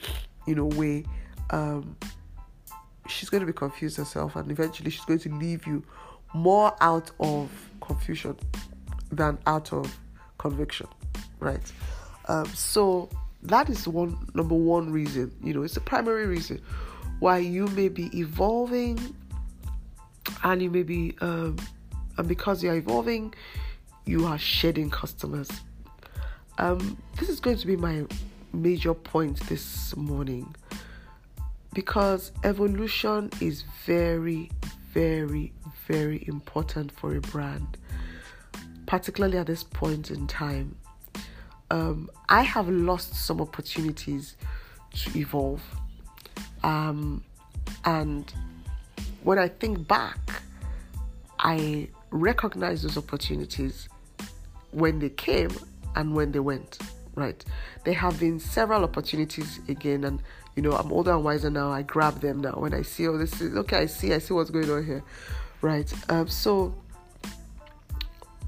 you 0.46 0.54
know, 0.54 0.66
way, 0.66 1.04
um, 1.50 1.96
she's 3.08 3.28
going 3.28 3.40
to 3.40 3.46
be 3.46 3.52
confused 3.52 3.96
herself 3.96 4.36
and 4.36 4.50
eventually 4.50 4.90
she's 4.90 5.04
going 5.04 5.18
to 5.18 5.34
leave 5.34 5.66
you 5.66 5.84
more 6.32 6.74
out 6.80 7.10
of 7.18 7.50
confusion 7.80 8.36
than 9.10 9.36
out 9.46 9.72
of 9.72 9.96
conviction, 10.38 10.86
right? 11.40 11.72
Um, 12.28 12.46
so 12.46 13.08
that 13.42 13.68
is 13.70 13.86
one 13.88 14.16
number 14.34 14.54
one 14.54 14.90
reason, 14.92 15.32
you 15.42 15.54
know, 15.54 15.62
it's 15.62 15.74
the 15.74 15.80
primary 15.80 16.26
reason 16.26 16.60
why 17.20 17.38
you 17.38 17.66
may 17.68 17.88
be 17.88 18.10
evolving 18.18 18.98
and 20.42 20.62
you 20.62 20.70
may 20.70 20.82
be 20.82 21.14
um, 21.20 21.56
and 22.16 22.28
because 22.28 22.62
you're 22.62 22.76
evolving, 22.76 23.34
you 24.04 24.26
are 24.26 24.38
shedding 24.38 24.90
customers. 24.90 25.50
Um, 26.58 26.98
this 27.18 27.28
is 27.28 27.40
going 27.40 27.56
to 27.56 27.66
be 27.66 27.76
my 27.76 28.04
major 28.52 28.92
point 28.92 29.40
this 29.48 29.96
morning 29.96 30.54
because 31.72 32.32
evolution 32.44 33.30
is 33.40 33.64
very, 33.86 34.50
very, 34.92 35.52
very 35.86 36.24
important 36.26 36.92
for 36.92 37.16
a 37.16 37.20
brand, 37.20 37.78
particularly 38.86 39.38
at 39.38 39.46
this 39.46 39.62
point 39.62 40.10
in 40.10 40.26
time. 40.26 40.76
Um, 41.70 42.10
I 42.28 42.42
have 42.42 42.68
lost 42.68 43.14
some 43.14 43.40
opportunities 43.40 44.36
to 44.94 45.18
evolve. 45.18 45.62
Um, 46.62 47.22
and 47.84 48.32
when 49.22 49.38
I 49.38 49.48
think 49.48 49.86
back, 49.86 50.42
I 51.38 51.88
recognize 52.10 52.82
those 52.82 52.98
opportunities 52.98 53.88
when 54.72 54.98
they 54.98 55.10
came 55.10 55.50
and 55.94 56.14
when 56.14 56.32
they 56.32 56.40
went 56.40 56.78
right? 57.14 57.44
There 57.84 57.94
have 57.94 58.18
been 58.18 58.38
several 58.40 58.84
opportunities 58.84 59.60
again 59.68 60.04
and 60.04 60.22
you 60.56 60.62
know 60.62 60.72
i'm 60.72 60.92
older 60.92 61.12
and 61.12 61.24
wiser 61.24 61.50
now. 61.50 61.70
I 61.70 61.82
grab 61.82 62.20
them 62.20 62.40
now 62.40 62.52
when 62.52 62.74
i 62.74 62.82
see 62.82 63.06
oh 63.08 63.16
this 63.16 63.40
is 63.40 63.56
okay 63.56 63.78
i 63.78 63.86
see 63.86 64.12
i 64.12 64.18
see 64.18 64.34
what's 64.34 64.50
going 64.50 64.70
on 64.70 64.84
here 64.84 65.02
right? 65.60 65.92
Um, 66.10 66.28
so 66.28 66.74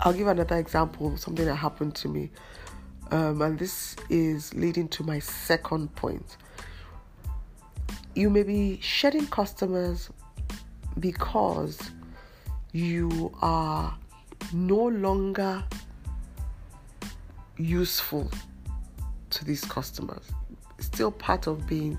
i'll 0.00 0.12
give 0.12 0.26
another 0.26 0.56
example 0.56 1.16
something 1.16 1.44
that 1.44 1.56
happened 1.56 1.94
to 1.96 2.08
me 2.08 2.30
um, 3.12 3.40
and 3.42 3.58
this 3.58 3.94
is 4.10 4.52
leading 4.54 4.88
to 4.88 5.04
my 5.04 5.20
second 5.20 5.94
point 5.94 6.36
you 8.14 8.28
may 8.28 8.42
be 8.42 8.78
shedding 8.80 9.26
customers 9.26 10.10
because 10.98 11.78
you 12.72 13.32
are 13.40 13.96
no 14.52 14.86
longer 14.86 15.64
useful 17.56 18.30
to 19.30 19.44
these 19.44 19.64
customers. 19.64 20.24
Still 20.78 21.10
part 21.10 21.46
of 21.46 21.66
being 21.66 21.98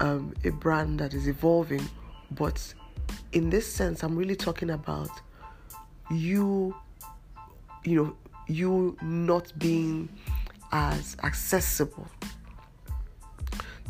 um, 0.00 0.34
a 0.44 0.50
brand 0.50 0.98
that 1.00 1.14
is 1.14 1.28
evolving, 1.28 1.86
but 2.32 2.74
in 3.32 3.50
this 3.50 3.70
sense, 3.70 4.02
I'm 4.02 4.16
really 4.16 4.36
talking 4.36 4.70
about 4.70 5.10
you, 6.10 6.74
you 7.84 8.02
know, 8.02 8.16
you 8.46 8.96
not 9.02 9.52
being 9.58 10.08
as 10.72 11.16
accessible 11.22 12.06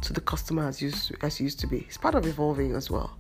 to 0.03 0.13
the 0.13 0.21
customer 0.21 0.69
as 0.69 0.81
used 0.81 1.13
as 1.23 1.41
used 1.41 1.59
to 1.61 1.67
be. 1.67 1.79
It's 1.89 1.97
part 1.97 2.15
of 2.15 2.27
evolving 2.27 2.75
as 2.75 2.91
well. 2.91 3.17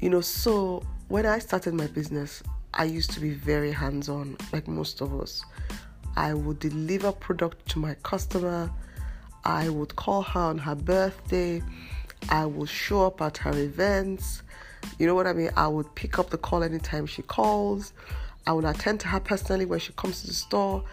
You 0.00 0.10
know, 0.10 0.20
so 0.20 0.82
when 1.08 1.26
I 1.26 1.38
started 1.38 1.74
my 1.74 1.86
business, 1.86 2.42
I 2.72 2.84
used 2.84 3.10
to 3.12 3.20
be 3.20 3.30
very 3.30 3.72
hands 3.72 4.08
on, 4.08 4.36
like 4.52 4.66
most 4.66 5.00
of 5.00 5.18
us. 5.20 5.44
I 6.16 6.34
would 6.34 6.58
deliver 6.58 7.12
product 7.12 7.68
to 7.70 7.78
my 7.78 7.94
customer. 8.02 8.70
I 9.44 9.68
would 9.68 9.96
call 9.96 10.22
her 10.22 10.40
on 10.40 10.58
her 10.58 10.74
birthday. 10.74 11.62
I 12.28 12.46
would 12.46 12.68
show 12.68 13.06
up 13.06 13.20
at 13.22 13.38
her 13.38 13.56
events. 13.56 14.42
You 14.98 15.06
know 15.06 15.14
what 15.14 15.26
I 15.26 15.32
mean? 15.32 15.50
I 15.56 15.68
would 15.68 15.94
pick 15.94 16.18
up 16.18 16.30
the 16.30 16.38
call 16.38 16.62
anytime 16.62 17.06
she 17.06 17.22
calls. 17.22 17.92
I 18.46 18.52
would 18.52 18.64
attend 18.64 19.00
to 19.00 19.08
her 19.08 19.20
personally 19.20 19.64
when 19.64 19.78
she 19.78 19.92
comes 19.94 20.22
to 20.22 20.28
the 20.28 20.34
store. 20.34 20.84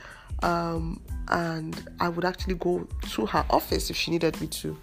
Um, 0.44 1.02
and 1.30 1.90
I 2.00 2.10
would 2.10 2.26
actually 2.26 2.56
go 2.56 2.88
to 3.12 3.26
her 3.26 3.46
office 3.50 3.90
if 3.90 3.96
she 3.96 4.12
needed 4.12 4.40
me 4.40 4.48
to 4.48 4.78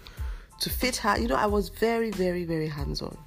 to 0.59 0.69
fit 0.69 0.95
her. 0.97 1.17
You 1.17 1.27
know, 1.27 1.35
I 1.35 1.45
was 1.45 1.69
very, 1.69 2.11
very, 2.11 2.45
very 2.45 2.67
hands 2.67 3.01
on. 3.01 3.17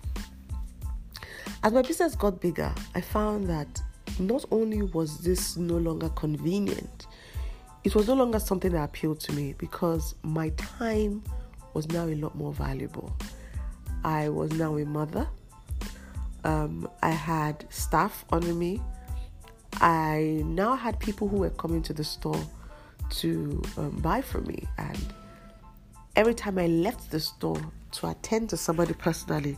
As 1.63 1.73
my 1.73 1.83
business 1.83 2.15
got 2.15 2.41
bigger, 2.41 2.73
I 2.95 3.01
found 3.01 3.49
that 3.49 3.83
not 4.19 4.45
only 4.51 4.83
was 4.83 5.19
this 5.19 5.57
no 5.57 5.77
longer 5.77 6.09
convenient, 6.11 7.07
it 7.85 7.95
was 7.95 8.07
no 8.07 8.15
longer 8.15 8.39
something 8.39 8.73
that 8.73 8.83
appealed 8.83 9.21
to 9.21 9.33
me 9.33 9.55
because 9.59 10.15
my 10.23 10.51
time 10.51 11.23
was 11.75 11.89
now 11.89 12.07
a 12.07 12.15
lot 12.15 12.35
more 12.35 12.53
valuable. 12.53 13.15
I 14.05 14.29
was 14.29 14.53
now 14.53 14.77
a 14.77 14.85
mother. 14.85 15.29
Um, 16.45 16.89
I 17.03 17.11
had 17.11 17.67
staff 17.71 18.25
under 18.31 18.55
me. 18.55 18.81
I 19.75 20.43
now 20.45 20.75
had 20.75 20.99
people 20.99 21.29
who 21.29 21.39
were 21.39 21.51
coming 21.51 21.83
to 21.83 21.93
the 21.93 22.05
store 22.05 22.41
to 23.11 23.63
um, 23.77 23.91
buy 24.03 24.21
from 24.21 24.47
me. 24.47 24.65
And 24.77 25.15
every 26.17 26.35
time 26.35 26.59
I 26.59 26.67
left 26.67 27.11
the 27.11 27.21
store 27.21 27.61
to 27.93 28.09
attend 28.09 28.51
to 28.51 28.57
somebody 28.57 28.95
personally, 28.95 29.57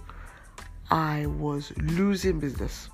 I 0.90 1.26
was 1.26 1.72
losing 1.78 2.40
business. 2.40 2.90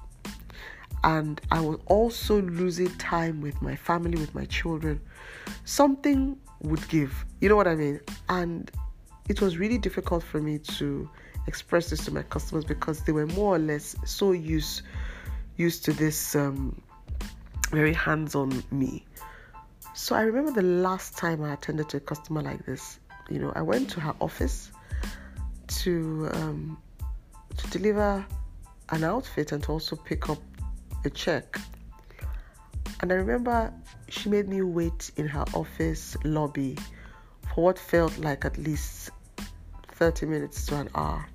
And 1.04 1.40
I 1.50 1.60
was 1.60 1.78
also 1.86 2.42
losing 2.42 2.88
time 2.96 3.40
with 3.40 3.60
my 3.62 3.76
family, 3.76 4.18
with 4.18 4.34
my 4.34 4.44
children. 4.46 5.00
Something 5.64 6.36
would 6.62 6.86
give, 6.88 7.24
you 7.40 7.48
know 7.48 7.56
what 7.56 7.68
I 7.68 7.74
mean? 7.74 8.00
And 8.28 8.70
it 9.28 9.40
was 9.40 9.58
really 9.58 9.78
difficult 9.78 10.22
for 10.22 10.40
me 10.40 10.58
to 10.58 11.08
express 11.46 11.90
this 11.90 12.04
to 12.04 12.10
my 12.12 12.22
customers 12.22 12.64
because 12.64 13.02
they 13.02 13.12
were 13.12 13.26
more 13.26 13.54
or 13.54 13.58
less 13.58 13.94
so 14.04 14.32
used 14.32 14.82
used 15.56 15.84
to 15.84 15.92
this 15.92 16.34
um, 16.36 16.82
very 17.70 17.92
hands-on 17.92 18.62
me. 18.70 19.04
So 19.94 20.14
I 20.14 20.22
remember 20.22 20.52
the 20.52 20.62
last 20.62 21.16
time 21.16 21.42
I 21.42 21.54
attended 21.54 21.88
to 21.90 21.96
a 21.96 22.00
customer 22.00 22.42
like 22.42 22.64
this. 22.66 22.98
You 23.28 23.38
know, 23.38 23.52
I 23.54 23.62
went 23.62 23.90
to 23.90 24.00
her 24.00 24.14
office 24.20 24.70
to 25.68 26.30
um, 26.34 26.78
to 27.56 27.70
deliver 27.70 28.24
an 28.90 29.04
outfit 29.04 29.52
and 29.52 29.62
to 29.64 29.72
also 29.72 29.96
pick 29.96 30.28
up 30.28 30.38
a 31.04 31.10
check. 31.10 31.58
And 33.00 33.12
I 33.12 33.16
remember 33.16 33.72
she 34.08 34.28
made 34.28 34.48
me 34.48 34.62
wait 34.62 35.10
in 35.16 35.26
her 35.26 35.44
office 35.54 36.16
lobby 36.24 36.76
for 37.54 37.64
what 37.64 37.78
felt 37.78 38.16
like 38.18 38.44
at 38.44 38.56
least 38.58 39.10
30 39.92 40.26
minutes 40.26 40.66
to 40.66 40.76
an 40.76 40.88
hour. 40.94 41.26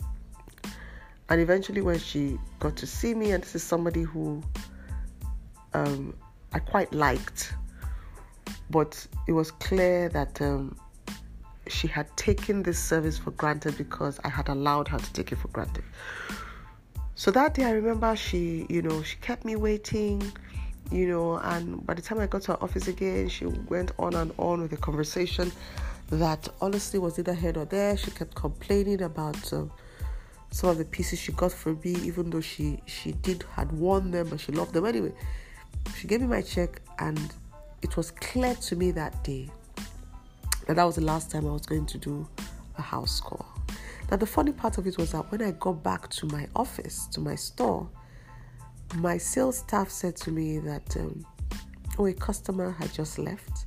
And 1.30 1.42
eventually, 1.42 1.82
when 1.82 2.00
she 2.00 2.38
got 2.60 2.76
to 2.78 2.88
see 2.88 3.14
me, 3.14 3.32
and 3.32 3.44
this 3.44 3.56
is 3.56 3.64
somebody 3.64 4.04
who 4.04 4.44
um, 5.74 6.16
I 6.54 6.60
quite 6.60 6.94
liked, 6.94 7.54
but 8.70 9.06
it 9.28 9.34
was 9.34 9.52
clear 9.52 10.10
that 10.10 10.42
um, 10.42 10.78
she 11.68 11.88
had 11.88 12.16
taken 12.18 12.64
this 12.64 12.80
service 12.80 13.18
for 13.18 13.32
granted 13.32 13.78
because 13.78 14.20
I 14.24 14.30
had 14.30 14.50
allowed 14.50 14.88
her 14.90 14.98
to 14.98 15.14
take 15.14 15.32
it 15.32 15.38
for 15.38 15.48
granted. 15.50 15.84
So 17.16 17.32
that 17.32 17.54
day, 17.54 17.66
I 17.66 17.72
remember 17.72 18.16
she, 18.16 18.66
you 18.70 18.82
know, 18.82 19.04
she 19.04 19.18
kept 19.18 19.46
me 19.46 19.56
waiting, 19.56 20.32
you 20.92 21.08
know, 21.08 21.36
and 21.38 21.86
by 21.86 21.94
the 21.94 22.02
time 22.02 22.20
I 22.20 22.28
got 22.28 22.42
to 22.44 22.54
her 22.54 22.64
office 22.64 22.88
again, 22.88 23.30
she 23.30 23.46
went 23.46 23.92
on 24.00 24.16
and 24.16 24.34
on 24.38 24.62
with 24.62 24.74
a 24.74 24.78
conversation 24.78 25.52
that 26.10 26.50
honestly 26.60 27.00
was 27.00 27.18
either 27.20 27.34
here 27.34 27.54
or 27.56 27.66
there. 27.66 27.96
She 27.96 28.12
kept 28.12 28.36
complaining 28.36 29.02
about 29.04 29.54
um, 29.54 29.72
some 30.52 30.70
of 30.70 30.78
the 30.78 30.86
pieces 30.86 31.20
she 31.20 31.32
got 31.32 31.52
for 31.52 31.74
me, 31.76 31.96
even 32.04 32.30
though 32.30 32.42
she 32.42 32.80
she 32.86 33.14
did 33.14 33.44
had 33.54 33.72
worn 33.72 34.12
them 34.12 34.28
and 34.32 34.40
she 34.40 34.52
loved 34.52 34.74
them 34.74 34.86
anyway. 34.86 35.14
She 35.98 36.08
gave 36.08 36.22
me 36.22 36.28
my 36.28 36.42
check 36.42 36.82
and 37.00 37.34
it 37.82 37.98
was 37.98 38.12
clear 38.12 38.56
to 38.56 38.76
me 38.76 38.92
that 38.92 39.24
day 39.24 39.50
that 40.68 40.76
that 40.76 40.84
was 40.84 40.96
the 40.96 41.02
last 41.02 41.32
time 41.32 41.48
I 41.48 41.52
was 41.52 41.66
going 41.66 41.86
to 41.88 41.98
do 41.98 42.28
a 42.78 42.82
house 42.82 43.20
call. 43.20 43.46
Now, 44.10 44.18
the 44.18 44.26
funny 44.26 44.52
part 44.52 44.78
of 44.78 44.88
it 44.88 44.98
was 44.98 45.12
that 45.14 45.32
when 45.32 45.42
I 45.42 45.52
got 45.52 45.84
back 45.84 46.10
to 46.10 46.26
my 46.28 46.48
office, 46.56 47.08
to 47.14 47.22
my 47.22 47.36
store, 47.36 47.90
my 48.96 49.18
sales 49.18 49.60
staff 49.60 49.90
said 49.90 50.18
to 50.18 50.32
me 50.32 50.60
that, 50.60 50.98
um, 50.98 51.26
oh, 51.98 52.06
a 52.06 52.14
customer 52.14 52.72
had 52.72 52.94
just 52.94 53.18
left. 53.18 53.66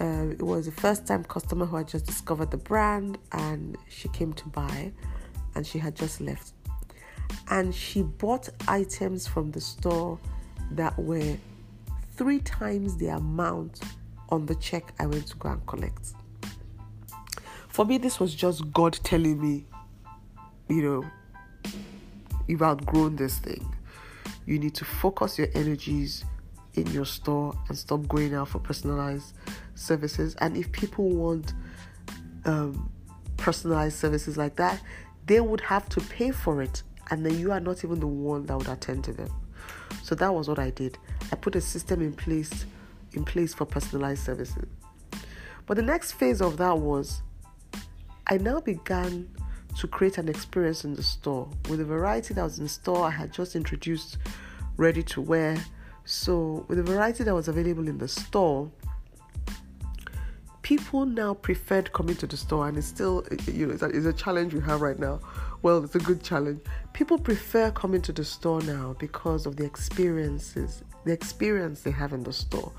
Uh, 0.00 0.30
it 0.30 0.42
was 0.42 0.66
the 0.66 0.72
first 0.72 1.06
time 1.06 1.24
customer 1.24 1.64
who 1.64 1.76
had 1.76 1.88
just 1.88 2.06
discovered 2.06 2.50
the 2.50 2.56
brand 2.56 3.18
and 3.32 3.78
she 3.88 4.08
came 4.08 4.32
to 4.34 4.48
buy 4.48 4.92
and 5.54 5.66
she 5.66 5.78
had 5.78 5.94
just 5.94 6.20
left. 6.20 6.52
And 7.48 7.74
she 7.74 8.02
bought 8.02 8.48
items 8.68 9.26
from 9.26 9.52
the 9.52 9.60
store 9.60 10.18
that 10.72 10.98
were 10.98 11.36
three 12.16 12.40
times 12.40 12.96
the 12.96 13.08
amount 13.08 13.80
on 14.30 14.46
the 14.46 14.54
check 14.56 14.92
I 14.98 15.06
went 15.06 15.26
to 15.28 15.36
go 15.36 15.50
and 15.50 15.66
collect. 15.66 16.12
For 17.68 17.84
me, 17.84 17.98
this 17.98 18.18
was 18.18 18.34
just 18.34 18.72
God 18.72 18.94
telling 19.04 19.40
me, 19.40 19.64
you 20.68 20.82
know, 20.82 21.70
you've 22.46 22.62
outgrown 22.62 23.16
this 23.16 23.38
thing. 23.38 23.72
You 24.46 24.58
need 24.58 24.74
to 24.76 24.84
focus 24.84 25.38
your 25.38 25.48
energies 25.54 26.24
in 26.74 26.86
your 26.88 27.04
store 27.04 27.54
and 27.68 27.76
stop 27.76 28.06
going 28.08 28.34
out 28.34 28.48
for 28.48 28.58
personalized 28.58 29.34
services. 29.74 30.34
And 30.36 30.56
if 30.56 30.70
people 30.72 31.08
want 31.08 31.52
um, 32.44 32.90
personalized 33.36 33.98
services 33.98 34.36
like 34.36 34.56
that, 34.56 34.80
they 35.26 35.40
would 35.40 35.60
have 35.60 35.88
to 35.90 36.00
pay 36.00 36.30
for 36.30 36.62
it. 36.62 36.82
And 37.10 37.24
then 37.24 37.38
you 37.38 37.52
are 37.52 37.60
not 37.60 37.84
even 37.84 38.00
the 38.00 38.06
one 38.06 38.46
that 38.46 38.56
would 38.56 38.68
attend 38.68 39.04
to 39.04 39.12
them. 39.12 39.30
So 40.06 40.14
that 40.14 40.32
was 40.32 40.46
what 40.48 40.60
I 40.60 40.70
did. 40.70 40.98
I 41.32 41.34
put 41.34 41.56
a 41.56 41.60
system 41.60 42.00
in 42.00 42.12
place 42.12 42.64
in 43.14 43.24
place 43.24 43.52
for 43.52 43.64
personalized 43.64 44.22
services. 44.24 44.68
But 45.66 45.78
the 45.78 45.82
next 45.82 46.12
phase 46.12 46.40
of 46.40 46.58
that 46.58 46.78
was 46.78 47.22
I 48.28 48.36
now 48.36 48.60
began 48.60 49.28
to 49.76 49.88
create 49.88 50.16
an 50.18 50.28
experience 50.28 50.84
in 50.84 50.94
the 50.94 51.02
store 51.02 51.48
with 51.68 51.80
the 51.80 51.84
variety 51.84 52.34
that 52.34 52.44
was 52.44 52.60
in 52.60 52.68
store. 52.68 53.04
I 53.04 53.10
had 53.10 53.32
just 53.32 53.56
introduced 53.56 54.18
ready 54.76 55.02
to 55.02 55.20
wear. 55.20 55.56
So, 56.04 56.64
with 56.68 56.78
the 56.78 56.84
variety 56.84 57.24
that 57.24 57.34
was 57.34 57.48
available 57.48 57.88
in 57.88 57.98
the 57.98 58.06
store, 58.06 58.70
people 60.66 61.06
now 61.06 61.32
preferred 61.32 61.92
coming 61.92 62.16
to 62.16 62.26
the 62.26 62.36
store, 62.36 62.66
and 62.66 62.76
it's 62.76 62.88
still, 62.88 63.24
you 63.46 63.66
know, 63.66 63.72
it's 63.72 63.82
a, 63.82 63.86
it's 63.86 64.04
a 64.04 64.12
challenge 64.12 64.52
we 64.52 64.58
have 64.60 64.80
right 64.80 64.98
now. 64.98 65.20
Well, 65.62 65.84
it's 65.84 65.94
a 65.94 66.00
good 66.00 66.24
challenge. 66.24 66.60
People 66.92 67.18
prefer 67.18 67.70
coming 67.70 68.02
to 68.02 68.12
the 68.12 68.24
store 68.24 68.60
now 68.62 68.96
because 68.98 69.46
of 69.46 69.54
the 69.54 69.64
experiences, 69.64 70.82
the 71.04 71.12
experience 71.12 71.82
they 71.82 71.92
have 71.92 72.12
in 72.12 72.24
the 72.24 72.32
store 72.32 72.72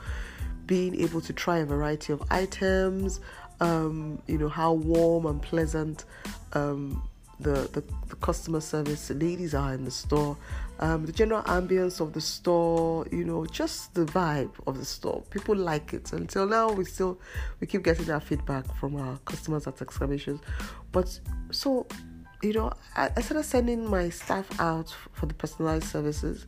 being 0.65 0.99
able 0.99 1.21
to 1.21 1.31
try 1.31 1.59
a 1.59 1.65
variety 1.65 2.11
of 2.11 2.21
items, 2.29 3.21
um, 3.61 4.21
you 4.27 4.37
know, 4.37 4.49
how 4.49 4.73
warm 4.73 5.25
and 5.25 5.41
pleasant 5.41 6.03
um, 6.51 7.07
the, 7.39 7.69
the, 7.73 7.83
the, 8.07 8.15
customer 8.15 8.59
service 8.59 9.09
ladies 9.11 9.53
are 9.53 9.73
in 9.73 9.85
the 9.85 9.91
store, 9.91 10.35
um, 10.79 11.05
the 11.05 11.11
general 11.11 11.43
ambience 11.43 11.99
of 11.99 12.13
the 12.13 12.21
store, 12.21 13.05
you 13.11 13.23
know, 13.23 13.45
just 13.45 13.93
the 13.93 14.05
vibe 14.05 14.51
of 14.65 14.77
the 14.77 14.85
store. 14.85 15.23
People 15.29 15.55
like 15.55 15.93
it. 15.93 16.13
Until 16.13 16.47
now, 16.47 16.71
we 16.71 16.83
still 16.85 17.19
we 17.59 17.67
keep 17.67 17.83
getting 17.83 18.05
that 18.05 18.23
feedback 18.23 18.65
from 18.75 18.95
our 18.95 19.17
customers 19.25 19.67
at 19.67 19.81
exclamations. 19.81 20.41
But 20.91 21.19
so, 21.51 21.85
you 22.41 22.53
know, 22.53 22.73
I, 22.95 23.11
I 23.15 23.21
started 23.21 23.43
sending 23.43 23.87
my 23.87 24.09
staff 24.09 24.59
out 24.59 24.93
for 25.13 25.27
the 25.27 25.33
personalized 25.33 25.85
services. 25.85 26.45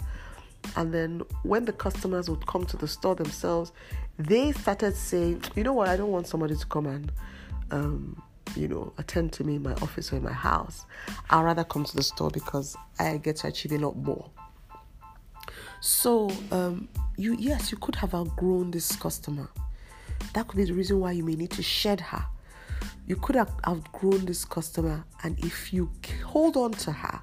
And 0.75 0.93
then 0.93 1.21
when 1.43 1.65
the 1.65 1.73
customers 1.73 2.29
would 2.29 2.45
come 2.45 2.65
to 2.65 2.77
the 2.77 2.87
store 2.87 3.15
themselves, 3.15 3.71
they 4.17 4.51
started 4.51 4.95
saying, 4.95 5.43
you 5.55 5.63
know 5.63 5.73
what, 5.73 5.87
I 5.87 5.97
don't 5.97 6.11
want 6.11 6.27
somebody 6.27 6.55
to 6.55 6.65
come 6.65 6.85
and, 6.87 7.11
um, 7.71 8.21
you 8.55 8.67
know, 8.67 8.93
attend 8.97 9.33
to 9.33 9.43
me 9.43 9.55
in 9.55 9.63
my 9.63 9.73
office 9.73 10.11
or 10.11 10.17
in 10.17 10.23
my 10.23 10.31
house. 10.31 10.85
I'd 11.29 11.41
rather 11.41 11.63
come 11.63 11.83
to 11.83 11.95
the 11.95 12.03
store 12.03 12.29
because 12.29 12.75
I 12.99 13.17
get 13.17 13.37
to 13.37 13.47
achieve 13.47 13.71
a 13.73 13.77
lot 13.77 13.95
more. 13.95 14.29
So, 15.81 16.29
um, 16.51 16.89
you 17.17 17.35
yes, 17.39 17.71
you 17.71 17.77
could 17.77 17.95
have 17.95 18.13
outgrown 18.13 18.71
this 18.71 18.95
customer. 18.95 19.49
That 20.33 20.47
could 20.47 20.57
be 20.57 20.65
the 20.65 20.73
reason 20.73 20.99
why 20.99 21.13
you 21.13 21.23
may 21.23 21.35
need 21.35 21.51
to 21.51 21.63
shed 21.63 22.01
her. 22.01 22.25
You 23.07 23.15
could 23.15 23.35
have 23.35 23.51
outgrown 23.67 24.25
this 24.25 24.45
customer, 24.45 25.03
and 25.23 25.39
if 25.43 25.73
you 25.73 25.89
hold 26.25 26.57
on 26.57 26.71
to 26.71 26.91
her, 26.91 27.21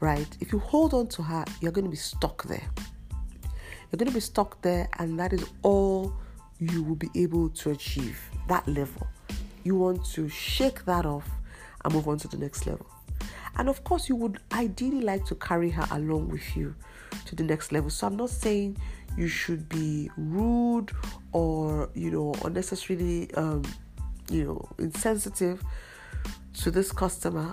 right? 0.00 0.26
If 0.40 0.52
you 0.52 0.58
hold 0.58 0.94
on 0.94 1.06
to 1.08 1.22
her, 1.22 1.44
you're 1.60 1.72
going 1.72 1.84
to 1.84 1.90
be 1.90 1.96
stuck 1.96 2.42
there. 2.44 2.66
You're 3.90 3.98
going 3.98 4.08
to 4.08 4.14
be 4.14 4.20
stuck 4.20 4.60
there, 4.62 4.88
and 4.98 5.18
that 5.18 5.32
is 5.32 5.44
all 5.62 6.14
you 6.58 6.82
will 6.82 6.96
be 6.96 7.10
able 7.14 7.50
to 7.50 7.70
achieve 7.70 8.18
that 8.48 8.66
level. 8.66 9.06
You 9.64 9.76
want 9.76 10.04
to 10.12 10.28
shake 10.28 10.84
that 10.84 11.06
off 11.06 11.28
and 11.84 11.94
move 11.94 12.08
on 12.08 12.18
to 12.18 12.28
the 12.28 12.36
next 12.36 12.66
level. 12.66 12.86
And 13.56 13.68
of 13.68 13.84
course, 13.84 14.08
you 14.08 14.16
would 14.16 14.38
ideally 14.52 15.00
like 15.02 15.24
to 15.26 15.34
carry 15.34 15.70
her 15.70 15.86
along 15.90 16.28
with 16.28 16.56
you 16.56 16.74
to 17.26 17.36
the 17.36 17.42
next 17.42 17.70
level. 17.72 17.90
So 17.90 18.06
I'm 18.06 18.16
not 18.16 18.30
saying 18.30 18.76
you 19.16 19.28
should 19.28 19.68
be 19.68 20.10
rude 20.16 20.90
or 21.32 21.90
you 21.94 22.10
know 22.10 22.34
unnecessarily 22.44 23.32
um, 23.34 23.62
you 24.30 24.44
know 24.44 24.68
insensitive 24.78 25.62
to 26.54 26.70
this 26.70 26.92
customer. 26.92 27.52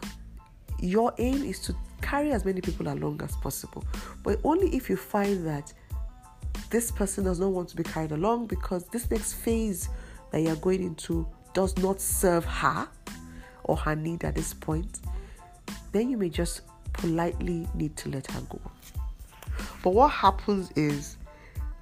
Your 0.79 1.13
aim 1.17 1.43
is 1.43 1.59
to 1.63 1.75
carry 2.01 2.31
as 2.31 2.45
many 2.45 2.61
people 2.61 2.87
along 2.87 3.21
as 3.21 3.35
possible, 3.37 3.83
but 4.23 4.39
only 4.45 4.73
if 4.75 4.89
you 4.89 4.95
find 4.95 5.45
that 5.45 5.73
this 6.69 6.91
person 6.91 7.25
does 7.25 7.39
not 7.39 7.51
want 7.51 7.67
to 7.69 7.75
be 7.75 7.83
carried 7.83 8.11
along 8.11 8.47
because 8.47 8.85
this 8.85 9.09
next 9.11 9.33
phase 9.33 9.89
that 10.31 10.41
you're 10.41 10.55
going 10.57 10.83
into 10.83 11.27
does 11.59 11.77
not 11.79 11.99
serve 11.99 12.45
her 12.45 12.87
or 13.65 13.75
her 13.75 13.93
need 13.93 14.23
at 14.23 14.33
this 14.33 14.53
point, 14.53 15.01
then 15.91 16.09
you 16.09 16.15
may 16.15 16.29
just 16.29 16.61
politely 16.93 17.67
need 17.73 17.97
to 17.97 18.07
let 18.07 18.25
her 18.31 18.39
go. 18.47 18.61
But 19.83 19.89
what 19.89 20.07
happens 20.07 20.71
is 20.77 21.17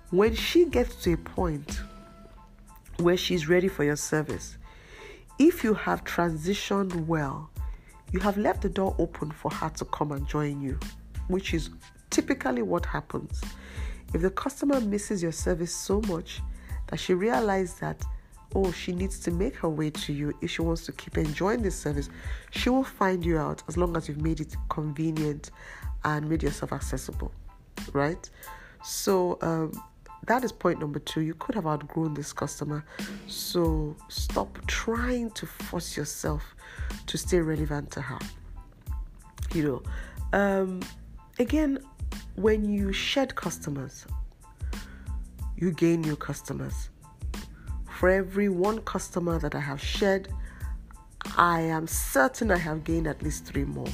when 0.10 0.34
she 0.34 0.66
gets 0.66 0.96
to 1.04 1.14
a 1.14 1.18
point 1.18 1.80
where 2.98 3.16
she's 3.16 3.48
ready 3.48 3.68
for 3.68 3.84
your 3.84 3.96
service, 3.96 4.58
if 5.38 5.64
you 5.64 5.76
have 5.76 6.04
transitioned 6.04 7.06
well, 7.06 7.48
you 8.12 8.20
have 8.22 8.36
left 8.36 8.64
the 8.64 8.70
door 8.70 8.96
open 8.98 9.30
for 9.30 9.52
her 9.52 9.70
to 9.70 9.86
come 9.86 10.12
and 10.12 10.28
join 10.28 10.60
you, 10.60 10.80
which 11.28 11.54
is 11.54 11.70
typically 12.10 12.64
what 12.64 12.84
happens. 12.84 13.44
If 14.12 14.24
the 14.24 14.32
customer 14.32 14.82
misses 14.82 15.22
your 15.22 15.32
service 15.32 15.72
so 15.72 16.02
much 16.08 16.42
that 16.88 17.00
she 17.00 17.14
realizes 17.14 17.76
that, 17.76 18.04
oh, 18.56 18.72
she 18.72 18.92
needs 18.92 19.20
to 19.20 19.32
make 19.32 19.56
her 19.56 19.70
way 19.70 19.90
to 19.90 20.14
you 20.14 20.34
if 20.42 20.52
she 20.52 20.62
wants 20.62 20.86
to 20.86 20.92
keep 20.92 21.18
enjoying 21.18 21.62
this 21.62 21.76
service, 21.76 22.10
she 22.52 22.70
will 22.70 22.84
find 22.84 23.26
you 23.26 23.38
out 23.38 23.62
as 23.68 23.78
long 23.78 23.96
as 23.98 24.08
you've 24.08 24.22
made 24.22 24.40
it 24.40 24.56
convenient 24.70 25.52
and 26.04 26.30
made 26.30 26.44
yourself 26.44 26.72
accessible, 26.72 27.32
right? 27.94 28.30
So, 28.84 29.38
um, 29.42 29.72
that 30.26 30.44
is 30.44 30.52
point 30.52 30.80
number 30.80 31.00
two. 31.00 31.22
You 31.22 31.34
could 31.36 31.56
have 31.56 31.66
outgrown 31.66 32.14
this 32.14 32.34
customer. 32.34 32.86
So 33.28 33.96
stop 34.10 34.58
trying 34.68 35.32
to 35.32 35.46
force 35.46 35.96
yourself 35.96 36.56
to 37.06 37.18
stay 37.18 37.40
relevant 37.40 37.92
to 37.92 38.02
her. 38.02 38.20
You 39.54 39.84
know, 40.34 40.38
um, 40.38 40.82
again, 41.40 41.80
when 42.36 42.66
you 42.66 42.92
shed 42.92 43.36
customers, 43.36 44.06
you 45.56 45.72
gain 45.72 46.02
new 46.02 46.16
customers. 46.16 46.90
For 47.98 48.10
every 48.10 48.48
one 48.48 48.82
customer 48.82 49.40
that 49.40 49.56
I 49.56 49.60
have 49.60 49.82
shed, 49.82 50.32
I 51.36 51.62
am 51.62 51.88
certain 51.88 52.52
I 52.52 52.58
have 52.58 52.84
gained 52.84 53.08
at 53.08 53.24
least 53.24 53.46
three 53.46 53.64
more. 53.66 53.88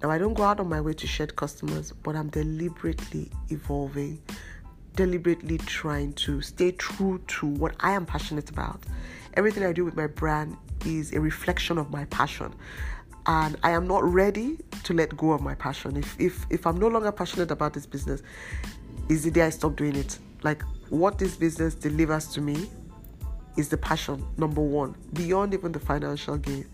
Now, 0.00 0.10
I 0.10 0.18
don't 0.18 0.34
go 0.34 0.44
out 0.44 0.60
of 0.60 0.68
my 0.68 0.80
way 0.80 0.92
to 0.92 1.06
shed 1.08 1.34
customers, 1.34 1.90
but 1.90 2.14
I'm 2.14 2.28
deliberately 2.28 3.32
evolving, 3.48 4.22
deliberately 4.94 5.58
trying 5.58 6.12
to 6.12 6.40
stay 6.42 6.70
true 6.70 7.20
to 7.26 7.46
what 7.48 7.74
I 7.80 7.90
am 7.90 8.06
passionate 8.06 8.50
about. 8.50 8.84
Everything 9.34 9.64
I 9.64 9.72
do 9.72 9.84
with 9.84 9.96
my 9.96 10.06
brand 10.06 10.56
is 10.86 11.12
a 11.12 11.20
reflection 11.20 11.76
of 11.76 11.90
my 11.90 12.04
passion 12.04 12.54
and 13.26 13.56
I 13.64 13.72
am 13.72 13.88
not 13.88 14.04
ready 14.04 14.58
to 14.84 14.94
let 14.94 15.16
go 15.16 15.32
of 15.32 15.40
my 15.40 15.56
passion. 15.56 15.96
If 15.96 16.14
if 16.20 16.46
if 16.50 16.68
I'm 16.68 16.76
no 16.78 16.86
longer 16.86 17.10
passionate 17.10 17.50
about 17.50 17.72
this 17.72 17.84
business, 17.84 18.22
is 19.08 19.24
the 19.24 19.32
day 19.32 19.42
I 19.42 19.50
stop 19.50 19.74
doing 19.74 19.96
it. 19.96 20.20
Like 20.44 20.62
what 20.88 21.18
this 21.18 21.34
business 21.34 21.74
delivers 21.74 22.28
to 22.28 22.40
me 22.40 22.70
is 23.58 23.68
the 23.68 23.76
passion 23.76 24.24
number 24.38 24.62
one, 24.62 24.94
beyond 25.12 25.52
even 25.52 25.72
the 25.72 25.80
financial 25.80 26.38
gain. 26.38 26.64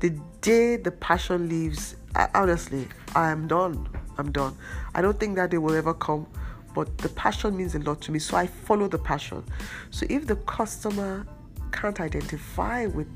The 0.00 0.10
day 0.42 0.76
the 0.76 0.92
passion 0.92 1.48
leaves, 1.48 1.96
I, 2.14 2.28
honestly, 2.34 2.86
I 3.16 3.30
am 3.30 3.48
done. 3.48 3.88
I'm 4.18 4.30
done. 4.30 4.54
I 4.94 5.00
don't 5.00 5.18
think 5.18 5.36
that 5.36 5.50
day 5.50 5.58
will 5.58 5.74
ever 5.74 5.94
come, 5.94 6.26
but 6.74 6.98
the 6.98 7.08
passion 7.08 7.56
means 7.56 7.74
a 7.74 7.78
lot 7.80 8.00
to 8.02 8.12
me, 8.12 8.18
so 8.18 8.36
I 8.36 8.46
follow 8.46 8.88
the 8.88 8.98
passion. 8.98 9.42
So 9.90 10.06
if 10.10 10.26
the 10.26 10.36
customer 10.36 11.26
can't 11.72 12.00
identify 12.00 12.86
with 12.86 13.08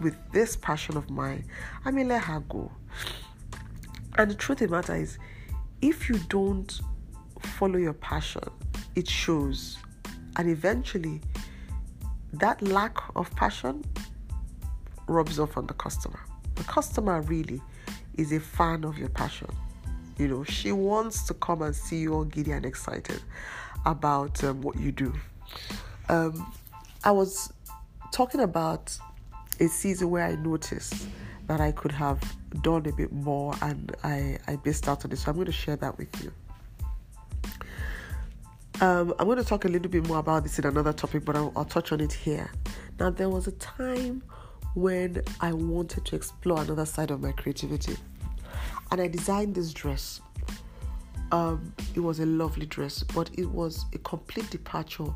with 0.00 0.16
this 0.30 0.54
passion 0.54 0.96
of 0.96 1.10
mine, 1.10 1.44
I 1.84 1.90
mean 1.90 2.08
let 2.08 2.22
her 2.22 2.40
go. 2.48 2.70
And 4.16 4.30
the 4.30 4.34
truth 4.34 4.62
of 4.62 4.70
the 4.70 4.76
matter 4.76 4.94
is, 4.94 5.18
if 5.82 6.08
you 6.08 6.18
don't 6.28 6.80
follow 7.40 7.78
your 7.78 7.94
passion, 7.94 8.48
it 8.94 9.08
shows. 9.08 9.78
And 10.36 10.48
eventually, 10.48 11.20
that 12.32 12.60
lack 12.62 12.96
of 13.16 13.34
passion 13.34 13.84
rubs 15.06 15.38
off 15.38 15.56
on 15.56 15.66
the 15.66 15.74
customer. 15.74 16.20
The 16.54 16.64
customer 16.64 17.20
really 17.22 17.60
is 18.16 18.32
a 18.32 18.40
fan 18.40 18.84
of 18.84 18.98
your 18.98 19.08
passion. 19.08 19.48
You 20.18 20.28
know, 20.28 20.44
she 20.44 20.72
wants 20.72 21.22
to 21.28 21.34
come 21.34 21.62
and 21.62 21.74
see 21.74 21.98
you 21.98 22.14
all 22.14 22.24
giddy 22.24 22.50
and 22.50 22.66
excited 22.66 23.22
about 23.86 24.42
um, 24.44 24.60
what 24.60 24.76
you 24.76 24.92
do. 24.92 25.14
Um, 26.08 26.52
I 27.04 27.12
was 27.12 27.52
talking 28.12 28.40
about 28.40 28.96
a 29.60 29.68
season 29.68 30.10
where 30.10 30.24
I 30.24 30.34
noticed 30.34 31.08
that 31.46 31.60
I 31.60 31.72
could 31.72 31.92
have 31.92 32.20
done 32.62 32.86
a 32.86 32.92
bit 32.92 33.12
more 33.12 33.54
and 33.62 33.94
I, 34.04 34.38
I 34.46 34.58
missed 34.64 34.88
out 34.88 35.04
on 35.04 35.12
it. 35.12 35.16
So 35.16 35.30
I'm 35.30 35.36
going 35.36 35.46
to 35.46 35.52
share 35.52 35.76
that 35.76 35.96
with 35.96 36.22
you. 36.22 36.32
Um, 38.80 39.12
I'm 39.18 39.26
going 39.26 39.38
to 39.38 39.44
talk 39.44 39.64
a 39.64 39.68
little 39.68 39.90
bit 39.90 40.06
more 40.06 40.18
about 40.18 40.44
this 40.44 40.60
in 40.60 40.64
another 40.64 40.92
topic, 40.92 41.24
but 41.24 41.34
I'll, 41.34 41.52
I'll 41.56 41.64
touch 41.64 41.90
on 41.90 42.00
it 42.00 42.12
here. 42.12 42.48
Now, 43.00 43.10
there 43.10 43.28
was 43.28 43.48
a 43.48 43.52
time 43.52 44.22
when 44.74 45.20
I 45.40 45.52
wanted 45.52 46.04
to 46.04 46.14
explore 46.14 46.62
another 46.62 46.86
side 46.86 47.10
of 47.10 47.20
my 47.20 47.32
creativity, 47.32 47.96
and 48.92 49.00
I 49.00 49.08
designed 49.08 49.56
this 49.56 49.72
dress. 49.72 50.20
Um, 51.32 51.74
it 51.96 52.00
was 52.00 52.20
a 52.20 52.26
lovely 52.26 52.66
dress, 52.66 53.02
but 53.02 53.28
it 53.36 53.46
was 53.46 53.84
a 53.94 53.98
complete 53.98 54.48
departure 54.50 55.12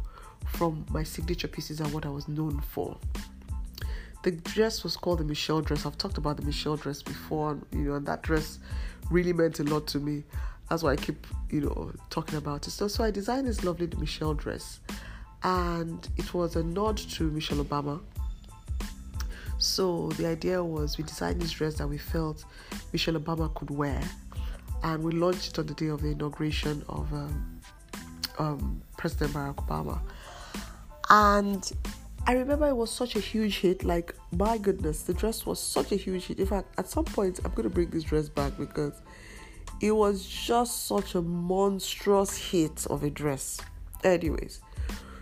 from 0.49 0.85
my 0.91 1.05
signature 1.05 1.47
pieces 1.47 1.79
and 1.79 1.93
what 1.93 2.05
I 2.05 2.09
was 2.09 2.27
known 2.27 2.61
for. 2.61 2.99
The 4.25 4.33
dress 4.33 4.83
was 4.83 4.97
called 4.97 5.21
the 5.21 5.25
Michelle 5.25 5.61
dress. 5.61 5.87
I've 5.87 5.99
talked 5.99 6.19
about 6.19 6.37
the 6.37 6.43
Michelle 6.43 6.77
dress 6.77 7.01
before, 7.01 7.59
you 7.71 7.79
know, 7.79 7.95
and 7.95 8.07
that 8.07 8.23
dress 8.23 8.59
really 9.11 9.33
meant 9.33 9.61
a 9.61 9.65
lot 9.65 9.87
to 9.89 10.01
me. 10.01 10.25
That's 10.73 10.83
why 10.83 10.93
I 10.93 10.97
keep, 10.97 11.27
you 11.51 11.61
know, 11.61 11.93
talking 12.09 12.39
about 12.39 12.67
it. 12.67 12.71
So, 12.71 12.89
so 12.89 13.05
I 13.05 13.11
designed 13.11 13.47
this 13.47 13.63
lovely 13.63 13.91
Michelle 13.99 14.33
dress, 14.33 14.81
and 15.43 16.09
it 16.17 16.33
was 16.33 16.57
a 16.57 16.63
nod 16.63 16.97
to 16.97 17.25
Michelle 17.25 17.63
Obama. 17.63 18.01
So 19.59 20.09
the 20.17 20.27
idea 20.29 20.65
was 20.65 20.97
we 20.97 21.05
designed 21.05 21.43
this 21.43 21.51
dress 21.51 21.75
that 21.75 21.87
we 21.87 21.99
felt 21.99 22.47
Michelle 22.91 23.17
Obama 23.17 23.55
could 23.55 23.69
wear, 23.69 24.01
and 24.83 25.05
we 25.05 25.13
launched 25.13 25.49
it 25.49 25.59
on 25.59 25.67
the 25.67 25.75
day 25.75 25.89
of 25.89 26.01
the 26.01 26.09
inauguration 26.09 26.83
of 26.89 27.13
um, 27.13 27.61
um, 28.39 28.83
President 28.97 29.33
Barack 29.33 29.57
Obama. 29.57 30.01
And 31.11 31.71
I 32.27 32.33
remember 32.33 32.67
it 32.67 32.77
was 32.77 32.91
such 32.91 33.15
a 33.15 33.21
huge 33.21 33.59
hit. 33.59 33.85
Like, 33.85 34.15
my 34.35 34.57
goodness, 34.57 35.03
the 35.03 35.13
dress 35.13 35.45
was 35.45 35.61
such 35.61 35.93
a 35.93 35.97
huge 35.97 36.29
hit. 36.29 36.39
In 36.41 36.47
fact, 36.47 36.73
at 36.79 36.89
some 36.89 37.05
point, 37.05 37.41
I'm 37.45 37.51
going 37.51 37.65
to 37.65 37.69
bring 37.69 37.91
this 37.91 38.05
dress 38.05 38.31
back 38.31 38.57
because 38.57 39.03
it 39.83 39.91
was 39.91 40.25
just 40.25 40.87
such 40.87 41.17
a 41.17 41.21
monstrous 41.21 42.37
hit 42.37 42.87
of 42.87 43.03
a 43.03 43.11
dress. 43.11 43.61
Anyways, 44.05 44.61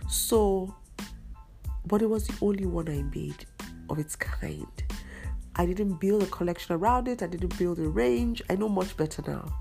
so, 0.07 0.75
but 1.87 2.03
it 2.03 2.09
was 2.09 2.27
the 2.27 2.45
only 2.45 2.67
one 2.67 2.87
I 2.87 3.01
made 3.01 3.47
of 3.89 3.97
its 3.97 4.15
kind. 4.15 4.67
I 5.55 5.65
didn't 5.65 5.95
build 5.99 6.21
a 6.21 6.27
collection 6.27 6.75
around 6.75 7.07
it, 7.07 7.23
I 7.23 7.27
didn't 7.27 7.57
build 7.57 7.79
a 7.79 7.89
range. 7.89 8.43
I 8.51 8.55
know 8.55 8.69
much 8.69 8.95
better 8.95 9.23
now. 9.27 9.51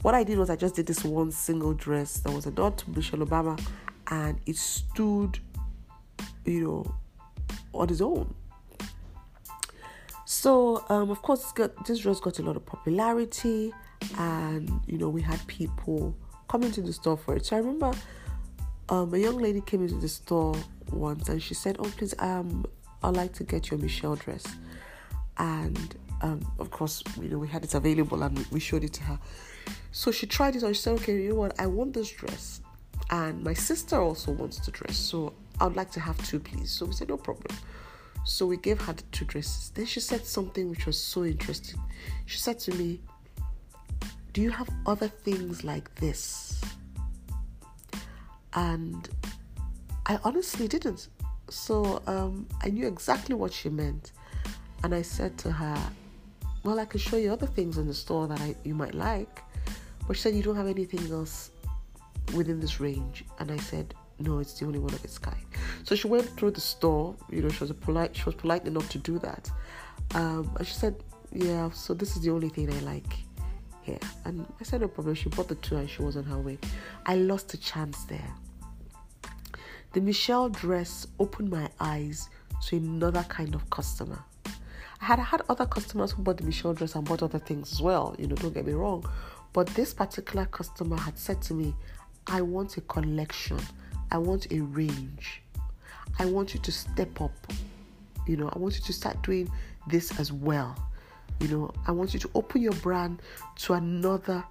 What 0.00 0.14
I 0.14 0.24
did 0.24 0.38
was 0.38 0.48
I 0.48 0.56
just 0.56 0.76
did 0.76 0.86
this 0.86 1.04
one 1.04 1.30
single 1.30 1.74
dress 1.74 2.20
that 2.20 2.32
was 2.32 2.46
a 2.46 2.50
nod 2.52 2.78
to 2.78 2.90
Michelle 2.90 3.20
Obama 3.20 3.60
and 4.10 4.40
it 4.46 4.56
stood, 4.56 5.38
you 6.46 6.64
know, 6.64 6.94
on 7.74 7.90
its 7.90 8.00
own. 8.00 8.34
So, 10.24 10.84
um, 10.88 11.10
of 11.10 11.20
course, 11.20 11.52
got, 11.52 11.86
this 11.86 11.98
dress 11.98 12.18
got 12.18 12.38
a 12.38 12.42
lot 12.42 12.56
of 12.56 12.64
popularity, 12.64 13.72
and 14.18 14.80
you 14.86 14.98
know, 14.98 15.08
we 15.08 15.22
had 15.22 15.44
people 15.46 16.16
coming 16.48 16.70
to 16.72 16.82
the 16.82 16.92
store 16.92 17.16
for 17.16 17.36
it. 17.36 17.46
So 17.46 17.56
I 17.56 17.60
remember 17.60 17.92
um, 18.88 19.12
a 19.12 19.18
young 19.18 19.38
lady 19.38 19.60
came 19.60 19.82
into 19.82 19.96
the 19.96 20.08
store 20.08 20.56
once, 20.90 21.28
and 21.28 21.42
she 21.42 21.54
said, 21.54 21.76
"Oh, 21.78 21.92
please, 21.96 22.14
um, 22.18 22.64
I'd 23.02 23.16
like 23.16 23.32
to 23.34 23.44
get 23.44 23.70
your 23.70 23.78
Michelle 23.78 24.16
dress," 24.16 24.44
and 25.38 25.96
um, 26.22 26.40
of 26.58 26.70
course, 26.70 27.02
you 27.20 27.28
know, 27.28 27.38
we 27.38 27.48
had 27.48 27.64
it 27.64 27.74
available, 27.74 28.22
and 28.22 28.38
we 28.50 28.60
showed 28.60 28.84
it 28.84 28.92
to 28.94 29.02
her. 29.04 29.18
So 29.92 30.10
she 30.10 30.26
tried 30.26 30.56
it 30.56 30.64
on. 30.64 30.72
She 30.72 30.82
said, 30.82 30.94
"Okay, 31.00 31.14
you 31.14 31.30
know 31.30 31.34
what? 31.36 31.58
I 31.60 31.66
want 31.66 31.94
this 31.94 32.10
dress." 32.10 32.60
and 33.10 33.42
my 33.44 33.54
sister 33.54 34.00
also 34.00 34.32
wants 34.32 34.58
to 34.58 34.70
dress 34.70 34.96
so 34.96 35.32
i 35.60 35.64
would 35.64 35.76
like 35.76 35.90
to 35.90 36.00
have 36.00 36.16
two 36.26 36.40
please 36.40 36.70
so 36.70 36.86
we 36.86 36.92
said 36.92 37.08
no 37.08 37.16
problem 37.16 37.56
so 38.24 38.44
we 38.44 38.56
gave 38.56 38.80
her 38.80 38.92
the 38.92 39.02
two 39.12 39.24
dresses 39.24 39.70
then 39.74 39.86
she 39.86 40.00
said 40.00 40.24
something 40.26 40.68
which 40.68 40.86
was 40.86 40.98
so 40.98 41.24
interesting 41.24 41.80
she 42.24 42.38
said 42.38 42.58
to 42.58 42.74
me 42.74 43.00
do 44.36 44.42
you 44.42 44.50
have 44.50 44.68
other 44.84 45.08
things 45.08 45.64
like 45.64 45.94
this 45.94 46.60
and 48.52 49.08
i 50.04 50.18
honestly 50.24 50.68
didn't 50.68 51.08
so 51.48 52.02
um, 52.06 52.46
i 52.62 52.68
knew 52.68 52.86
exactly 52.86 53.34
what 53.34 53.50
she 53.50 53.70
meant 53.70 54.12
and 54.84 54.94
i 54.94 55.00
said 55.00 55.38
to 55.38 55.50
her 55.50 55.78
well 56.64 56.78
i 56.78 56.84
can 56.84 57.00
show 57.00 57.16
you 57.16 57.32
other 57.32 57.46
things 57.46 57.78
in 57.78 57.86
the 57.86 57.94
store 57.94 58.26
that 58.26 58.38
I, 58.42 58.54
you 58.62 58.74
might 58.74 58.94
like 58.94 59.40
but 60.06 60.16
she 60.16 60.22
said 60.24 60.34
you 60.34 60.42
don't 60.42 60.56
have 60.56 60.68
anything 60.68 61.10
else 61.10 61.50
within 62.34 62.60
this 62.60 62.80
range? 62.80 63.24
And 63.38 63.50
I 63.50 63.56
said, 63.56 63.94
no, 64.18 64.38
it's 64.38 64.58
the 64.58 64.66
only 64.66 64.78
one 64.78 64.94
of 64.94 65.04
its 65.04 65.18
kind. 65.18 65.44
So 65.84 65.94
she 65.94 66.08
went 66.08 66.28
through 66.36 66.52
the 66.52 66.60
store. 66.60 67.14
You 67.30 67.42
know, 67.42 67.48
she 67.48 67.64
was 67.64 67.72
polite. 67.72 68.16
She 68.16 68.24
was 68.24 68.34
polite 68.34 68.66
enough 68.66 68.88
to 68.90 68.98
do 68.98 69.18
that. 69.20 69.50
Um, 70.14 70.50
and 70.58 70.66
she 70.66 70.74
said, 70.74 71.02
yeah. 71.32 71.70
So 71.70 71.94
this 71.94 72.16
is 72.16 72.22
the 72.22 72.30
only 72.30 72.48
thing 72.48 72.72
I 72.72 72.78
like 72.80 73.12
here. 73.86 73.98
And 74.24 74.46
I 74.60 74.64
said, 74.64 74.80
no 74.80 74.88
problem. 74.88 75.14
She 75.14 75.28
bought 75.28 75.48
the 75.48 75.54
two, 75.54 75.76
and 75.76 75.88
she 75.88 76.02
was 76.02 76.16
on 76.16 76.24
her 76.24 76.38
way. 76.38 76.58
I 77.06 77.14
lost 77.16 77.54
a 77.54 77.56
chance 77.56 78.04
there. 78.04 78.34
The 79.92 80.00
Michelle 80.00 80.48
dress 80.48 81.06
opened 81.18 81.50
my 81.50 81.70
eyes 81.80 82.28
to 82.66 82.76
another 82.76 83.24
kind 83.28 83.54
of 83.54 83.68
customer. 83.70 84.18
I 85.00 85.04
had 85.04 85.18
had 85.18 85.42
other 85.48 85.66
customers 85.66 86.12
who 86.12 86.22
bought 86.22 86.38
the 86.38 86.44
Michelle 86.44 86.74
dress 86.74 86.94
and 86.96 87.04
bought 87.04 87.22
other 87.22 87.38
things 87.38 87.72
as 87.72 87.80
well. 87.80 88.14
You 88.18 88.26
know, 88.26 88.34
don't 88.34 88.52
get 88.52 88.66
me 88.66 88.72
wrong. 88.72 89.08
But 89.52 89.68
this 89.68 89.94
particular 89.94 90.46
customer 90.46 90.96
had 90.96 91.18
said 91.18 91.40
to 91.42 91.54
me, 91.54 91.74
I 92.26 92.42
want 92.42 92.76
a 92.76 92.80
collection. 92.82 93.58
I 94.10 94.18
want 94.18 94.50
a 94.50 94.60
range. 94.60 95.42
I 96.18 96.26
want 96.26 96.54
you 96.54 96.60
to 96.60 96.72
step 96.72 97.20
up. 97.20 97.52
You 98.26 98.36
know, 98.36 98.50
I 98.52 98.58
want 98.58 98.74
you 98.74 98.84
to 98.84 98.92
start 98.92 99.22
doing 99.22 99.50
this 99.86 100.18
as 100.18 100.32
well. 100.32 100.76
You 101.40 101.48
know, 101.48 101.70
I 101.86 101.92
want 101.92 102.14
you 102.14 102.20
to 102.20 102.30
open 102.34 102.62
your 102.62 102.72
brand 102.74 103.20
to 103.56 103.74
another 103.74 104.44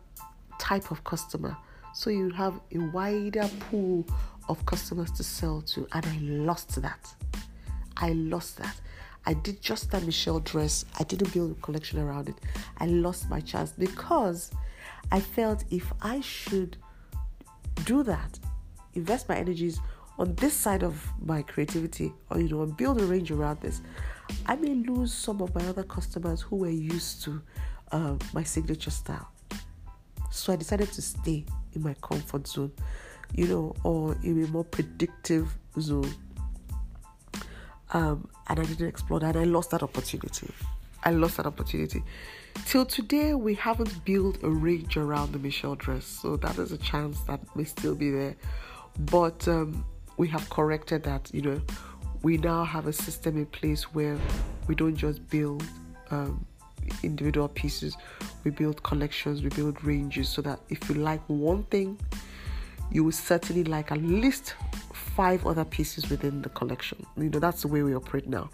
type 0.60 0.92
of 0.92 1.04
customer 1.04 1.58
so 1.94 2.10
you 2.10 2.30
have 2.32 2.60
a 2.74 2.78
wider 2.78 3.50
pool 3.60 4.06
of 4.50 4.66
customers 4.66 5.12
to 5.12 5.24
sell 5.24 5.62
to. 5.62 5.88
And 5.94 6.06
I 6.06 6.18
lost 6.22 6.82
that. 6.82 7.14
I 7.98 8.10
lost 8.12 8.58
that. 8.58 8.76
I 9.26 9.34
did 9.34 9.62
just 9.62 9.90
that 9.92 10.04
Michelle 10.04 10.40
dress. 10.40 10.86
I 11.00 11.04
didn't 11.04 11.34
build 11.34 11.52
a 11.52 11.62
collection 11.62 12.00
around 12.00 12.30
it. 12.30 12.36
I 12.78 12.86
lost 12.86 13.30
my 13.30 13.40
chance 13.40 13.72
because 13.72 14.52
I 15.12 15.20
felt 15.20 15.64
if 15.72 15.92
I 16.02 16.22
should 16.22 16.78
do 17.86 18.04
that, 18.04 18.40
invest 18.94 19.28
my 19.28 19.38
energies 19.38 19.80
on 20.18 20.36
this 20.36 20.54
side 20.54 20.84
of 20.84 21.06
my 21.22 21.42
creativity, 21.42 22.14
or 22.30 22.40
you 22.40 22.50
know, 22.50 22.66
build 22.66 23.02
a 23.02 23.06
range 23.06 23.32
around 23.32 23.60
this, 23.62 23.82
I 24.46 24.56
may 24.56 24.74
lose 24.76 25.14
some 25.14 25.42
of 25.42 25.54
my 25.56 25.66
other 25.66 25.84
customers 25.84 26.42
who 26.42 26.58
were 26.58 26.70
used 26.70 27.24
to 27.24 27.42
uh, 27.92 28.16
my 28.34 28.44
signature 28.44 28.92
style. 28.92 29.28
So 30.32 30.54
I 30.54 30.56
decided 30.56 30.92
to 30.92 31.02
stay 31.02 31.46
in 31.74 31.82
my 31.82 31.96
comfort 32.02 32.48
zone, 32.48 32.72
you 33.34 33.48
know, 33.48 33.76
or 33.84 34.16
in 34.24 34.44
a 34.44 34.48
more 34.48 34.64
predictive 34.64 35.56
zone. 35.80 36.14
Um, 37.94 38.28
and 38.48 38.60
I 38.60 38.64
didn't 38.66 38.88
explore 38.88 39.20
that. 39.22 39.36
I 39.36 39.44
lost 39.44 39.72
that 39.72 39.84
opportunity. 39.84 40.50
I 41.04 41.12
lost 41.12 41.38
that 41.38 41.46
opportunity. 41.46 42.04
Till 42.66 42.86
today, 42.86 43.34
we 43.36 43.54
haven't 43.56 44.04
built 44.06 44.42
a 44.44 44.50
range 44.50 44.98
around 44.98 45.34
the 45.34 45.40
Michelle 45.40 45.76
dress, 45.76 46.06
so 46.06 46.36
that 46.38 46.58
is 46.58 46.72
a 46.72 46.78
chance 46.78 47.22
that 47.22 47.40
may 47.56 47.64
still 47.64 47.96
be 47.96 48.10
there. 48.10 48.36
But 49.00 49.48
um, 49.48 49.86
we 50.18 50.28
have 50.30 50.50
corrected 50.50 51.04
that. 51.04 51.30
You 51.34 51.42
know, 51.42 51.62
we 52.26 52.38
now 52.38 52.64
have 52.64 52.88
a 52.88 52.92
system 52.92 53.38
in 53.38 53.46
place 53.46 53.84
where 53.94 54.18
we 54.68 54.74
don't 54.74 54.96
just 54.96 55.30
build 55.30 55.64
um, 56.10 56.44
individual 57.04 57.48
pieces, 57.48 57.96
we 58.44 58.50
build 58.50 58.82
collections, 58.82 59.44
we 59.44 59.50
build 59.50 59.84
ranges, 59.84 60.28
so 60.28 60.42
that 60.42 60.60
if 60.70 60.90
you 60.90 60.96
like 60.96 61.22
one 61.28 61.62
thing, 61.66 61.96
you 62.90 63.04
will 63.04 63.12
certainly 63.12 63.64
like 63.64 63.92
at 63.92 64.02
least 64.02 64.56
five 64.92 65.46
other 65.46 65.64
pieces 65.64 66.10
within 66.10 66.42
the 66.42 66.50
collection. 66.50 67.06
You 67.16 67.30
know, 67.30 67.38
that's 67.38 67.62
the 67.62 67.68
way 67.68 67.84
we 67.84 67.94
operate 67.94 68.28
now. 68.28 68.50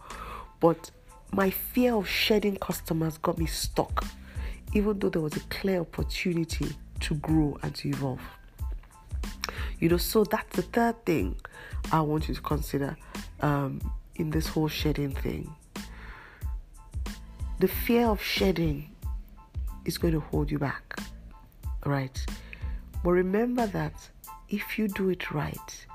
But 0.60 0.92
my 1.32 1.50
fear 1.50 1.96
of 1.96 2.06
shedding 2.06 2.58
customers 2.58 3.20
got 3.20 3.38
me 3.38 3.46
stuck, 3.46 4.04
even 4.74 5.00
though 5.00 5.08
there 5.08 5.22
was 5.22 5.38
a 5.38 5.46
clear 5.48 5.80
opportunity 5.80 6.76
to 7.00 7.16
grow 7.16 7.58
and 7.64 7.74
to 7.76 7.88
evolve. 7.88 8.20
You 9.82 9.90
know, 9.90 9.98
so 9.98 10.24
that's 10.24 10.56
the 10.56 10.62
third 10.62 11.04
thing 11.06 11.36
I 11.92 12.02
want 12.02 12.30
you 12.30 12.36
to 12.36 12.42
consider 12.42 12.96
um, 13.42 13.82
in 14.16 14.30
this 14.30 14.48
whole 14.48 14.68
shedding 14.68 15.12
thing. 15.12 15.54
The 17.60 17.68
fear 17.68 18.06
of 18.08 18.22
shedding 18.22 18.96
is 19.84 19.98
going 19.98 20.14
to 20.14 20.20
hold 20.20 20.52
you 20.52 20.60
back, 20.60 21.00
right? 21.84 22.24
But 23.04 23.12
remember 23.12 23.66
that 23.68 24.08
if 24.50 24.78
you 24.78 24.88
do 24.88 25.10
it 25.10 25.32
right, 25.32 25.86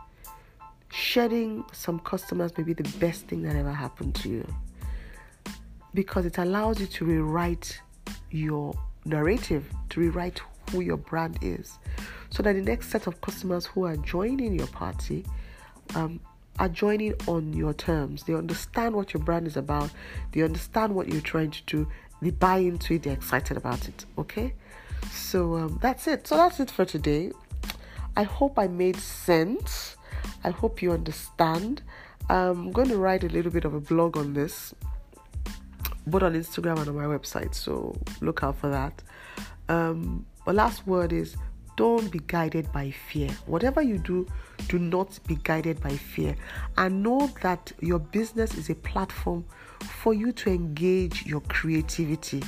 shedding 0.90 1.64
some 1.72 2.00
customers 2.00 2.58
may 2.58 2.64
be 2.64 2.72
the 2.72 2.88
best 2.98 3.28
thing 3.28 3.42
that 3.42 3.54
ever 3.54 3.72
happened 3.72 4.16
to 4.16 4.28
you 4.28 4.54
because 5.94 6.26
it 6.26 6.38
allows 6.38 6.80
you 6.80 6.86
to 6.86 7.04
rewrite 7.04 7.80
your 8.32 8.74
narrative, 9.04 9.64
to 9.90 10.00
rewrite 10.00 10.40
who 10.70 10.80
your 10.80 10.96
brand 10.96 11.38
is, 11.40 11.78
so 12.36 12.42
that 12.42 12.52
the 12.52 12.60
next 12.60 12.90
set 12.90 13.06
of 13.06 13.18
customers 13.22 13.64
who 13.64 13.86
are 13.86 13.96
joining 13.96 14.52
your 14.52 14.66
party 14.66 15.24
um, 15.94 16.20
are 16.58 16.68
joining 16.68 17.14
on 17.26 17.54
your 17.54 17.72
terms. 17.72 18.24
They 18.24 18.34
understand 18.34 18.94
what 18.94 19.14
your 19.14 19.22
brand 19.22 19.46
is 19.46 19.56
about, 19.56 19.90
they 20.32 20.42
understand 20.42 20.94
what 20.94 21.08
you're 21.08 21.22
trying 21.22 21.50
to 21.52 21.62
do, 21.64 21.88
they 22.20 22.28
buy 22.28 22.58
into 22.58 22.92
it, 22.94 23.04
they're 23.04 23.14
excited 23.14 23.56
about 23.56 23.88
it. 23.88 24.04
Okay, 24.18 24.52
so 25.10 25.54
um, 25.56 25.78
that's 25.80 26.06
it. 26.06 26.26
So 26.26 26.36
that's 26.36 26.60
it 26.60 26.70
for 26.70 26.84
today. 26.84 27.32
I 28.18 28.24
hope 28.24 28.58
I 28.58 28.66
made 28.66 28.96
sense. 28.96 29.96
I 30.44 30.50
hope 30.50 30.82
you 30.82 30.92
understand. 30.92 31.80
I'm 32.28 32.70
going 32.70 32.88
to 32.88 32.98
write 32.98 33.24
a 33.24 33.28
little 33.28 33.50
bit 33.50 33.64
of 33.64 33.72
a 33.72 33.80
blog 33.80 34.18
on 34.18 34.34
this, 34.34 34.74
both 36.06 36.22
on 36.22 36.34
Instagram 36.34 36.80
and 36.80 36.88
on 36.88 36.96
my 36.96 37.04
website. 37.04 37.54
So 37.54 37.98
look 38.20 38.42
out 38.42 38.58
for 38.58 38.68
that. 38.68 39.02
Um, 39.70 40.26
last 40.46 40.86
word 40.86 41.14
is 41.14 41.36
don't 41.76 42.10
be 42.10 42.20
guided 42.26 42.70
by 42.72 42.90
fear. 42.90 43.28
Whatever 43.46 43.82
you 43.82 43.98
do, 43.98 44.26
do 44.68 44.78
not 44.78 45.18
be 45.26 45.36
guided 45.44 45.80
by 45.80 45.96
fear. 45.96 46.34
And 46.76 47.02
know 47.02 47.30
that 47.42 47.72
your 47.80 47.98
business 47.98 48.54
is 48.54 48.70
a 48.70 48.74
platform 48.74 49.44
for 50.02 50.14
you 50.14 50.32
to 50.32 50.50
engage 50.50 51.26
your 51.26 51.42
creativity. 51.42 52.42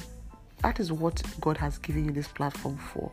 That 0.63 0.81
is 0.81 0.91
what 0.91 1.23
God 1.41 1.57
has 1.59 1.79
given 1.79 2.05
you 2.07 2.11
this 2.11 2.27
platform 2.27 2.79
for. 2.79 3.13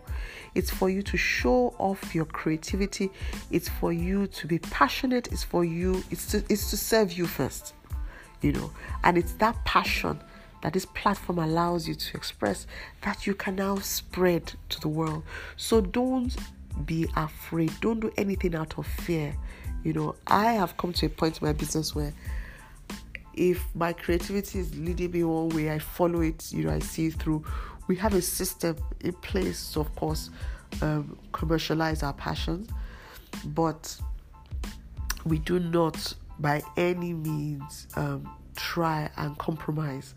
It's 0.55 0.71
for 0.71 0.89
you 0.89 1.03
to 1.03 1.17
show 1.17 1.75
off 1.77 2.15
your 2.15 2.25
creativity. 2.25 3.11
It's 3.51 3.69
for 3.69 3.93
you 3.93 4.25
to 4.27 4.47
be 4.47 4.57
passionate. 4.57 5.31
It's 5.31 5.43
for 5.43 5.63
you, 5.63 6.03
it's 6.09 6.27
to, 6.31 6.43
it's 6.49 6.71
to 6.71 6.77
serve 6.77 7.13
you 7.13 7.27
first, 7.27 7.75
you 8.41 8.51
know. 8.51 8.71
And 9.03 9.17
it's 9.17 9.33
that 9.33 9.63
passion 9.63 10.19
that 10.65 10.73
this 10.73 10.85
platform 10.85 11.37
allows 11.37 11.87
you 11.87 11.93
to 11.93 12.17
express 12.17 12.65
that 13.01 13.27
you 13.27 13.35
can 13.35 13.55
now 13.55 13.75
spread 13.75 14.51
to 14.67 14.81
the 14.81 14.87
world. 14.87 15.21
So 15.57 15.79
don't 15.79 16.35
be 16.87 17.07
afraid. 17.15 17.71
Don't 17.81 17.99
do 17.99 18.11
anything 18.17 18.55
out 18.55 18.75
of 18.79 18.87
fear. 18.87 19.37
You 19.83 19.93
know, 19.93 20.15
I 20.25 20.53
have 20.53 20.75
come 20.75 20.91
to 20.93 21.05
a 21.05 21.09
point 21.09 21.39
in 21.39 21.45
my 21.45 21.53
business 21.53 21.93
where 21.93 22.11
if 23.35 23.63
my 23.75 23.93
creativity 23.93 24.57
is 24.57 24.75
leading 24.75 25.11
me 25.11 25.23
one 25.23 25.49
way, 25.49 25.69
I 25.69 25.77
follow 25.77 26.21
it, 26.21 26.51
you 26.51 26.63
know, 26.63 26.71
I 26.71 26.79
see 26.79 27.05
it 27.05 27.13
through. 27.13 27.45
We 27.85 27.95
have 27.97 28.15
a 28.15 28.21
system 28.23 28.75
in 29.01 29.13
place 29.13 29.71
to, 29.73 29.81
of 29.81 29.95
course, 29.95 30.31
um, 30.81 31.15
commercialize 31.31 32.01
our 32.01 32.13
passions, 32.13 32.71
but 33.45 33.95
we 35.25 35.37
do 35.37 35.59
not 35.59 36.15
by 36.39 36.63
any 36.75 37.13
means 37.13 37.85
um, 37.95 38.27
try 38.55 39.11
and 39.17 39.37
compromise 39.37 40.15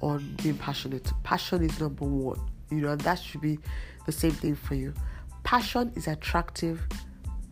on 0.00 0.36
being 0.42 0.56
passionate. 0.56 1.10
Passion 1.22 1.62
is 1.62 1.80
number 1.80 2.04
one, 2.04 2.40
you 2.70 2.80
know, 2.80 2.90
and 2.90 3.00
that 3.02 3.18
should 3.18 3.40
be 3.40 3.58
the 4.06 4.12
same 4.12 4.32
thing 4.32 4.54
for 4.54 4.74
you. 4.74 4.92
Passion 5.44 5.92
is 5.94 6.08
attractive, 6.08 6.86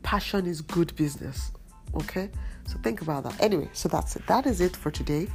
passion 0.03 0.47
is 0.47 0.61
good 0.61 0.95
business. 0.97 1.53
Okay, 1.95 2.31
so 2.67 2.79
think 2.83 3.01
about 3.01 3.25
that. 3.25 3.41
Anyway, 3.41 3.69
so 3.73 3.89
that's 3.89 4.17
it. 4.17 4.27
That 4.27 4.47
is 4.47 4.61
it 4.61 4.77
for 4.77 4.91
today. 4.91 5.29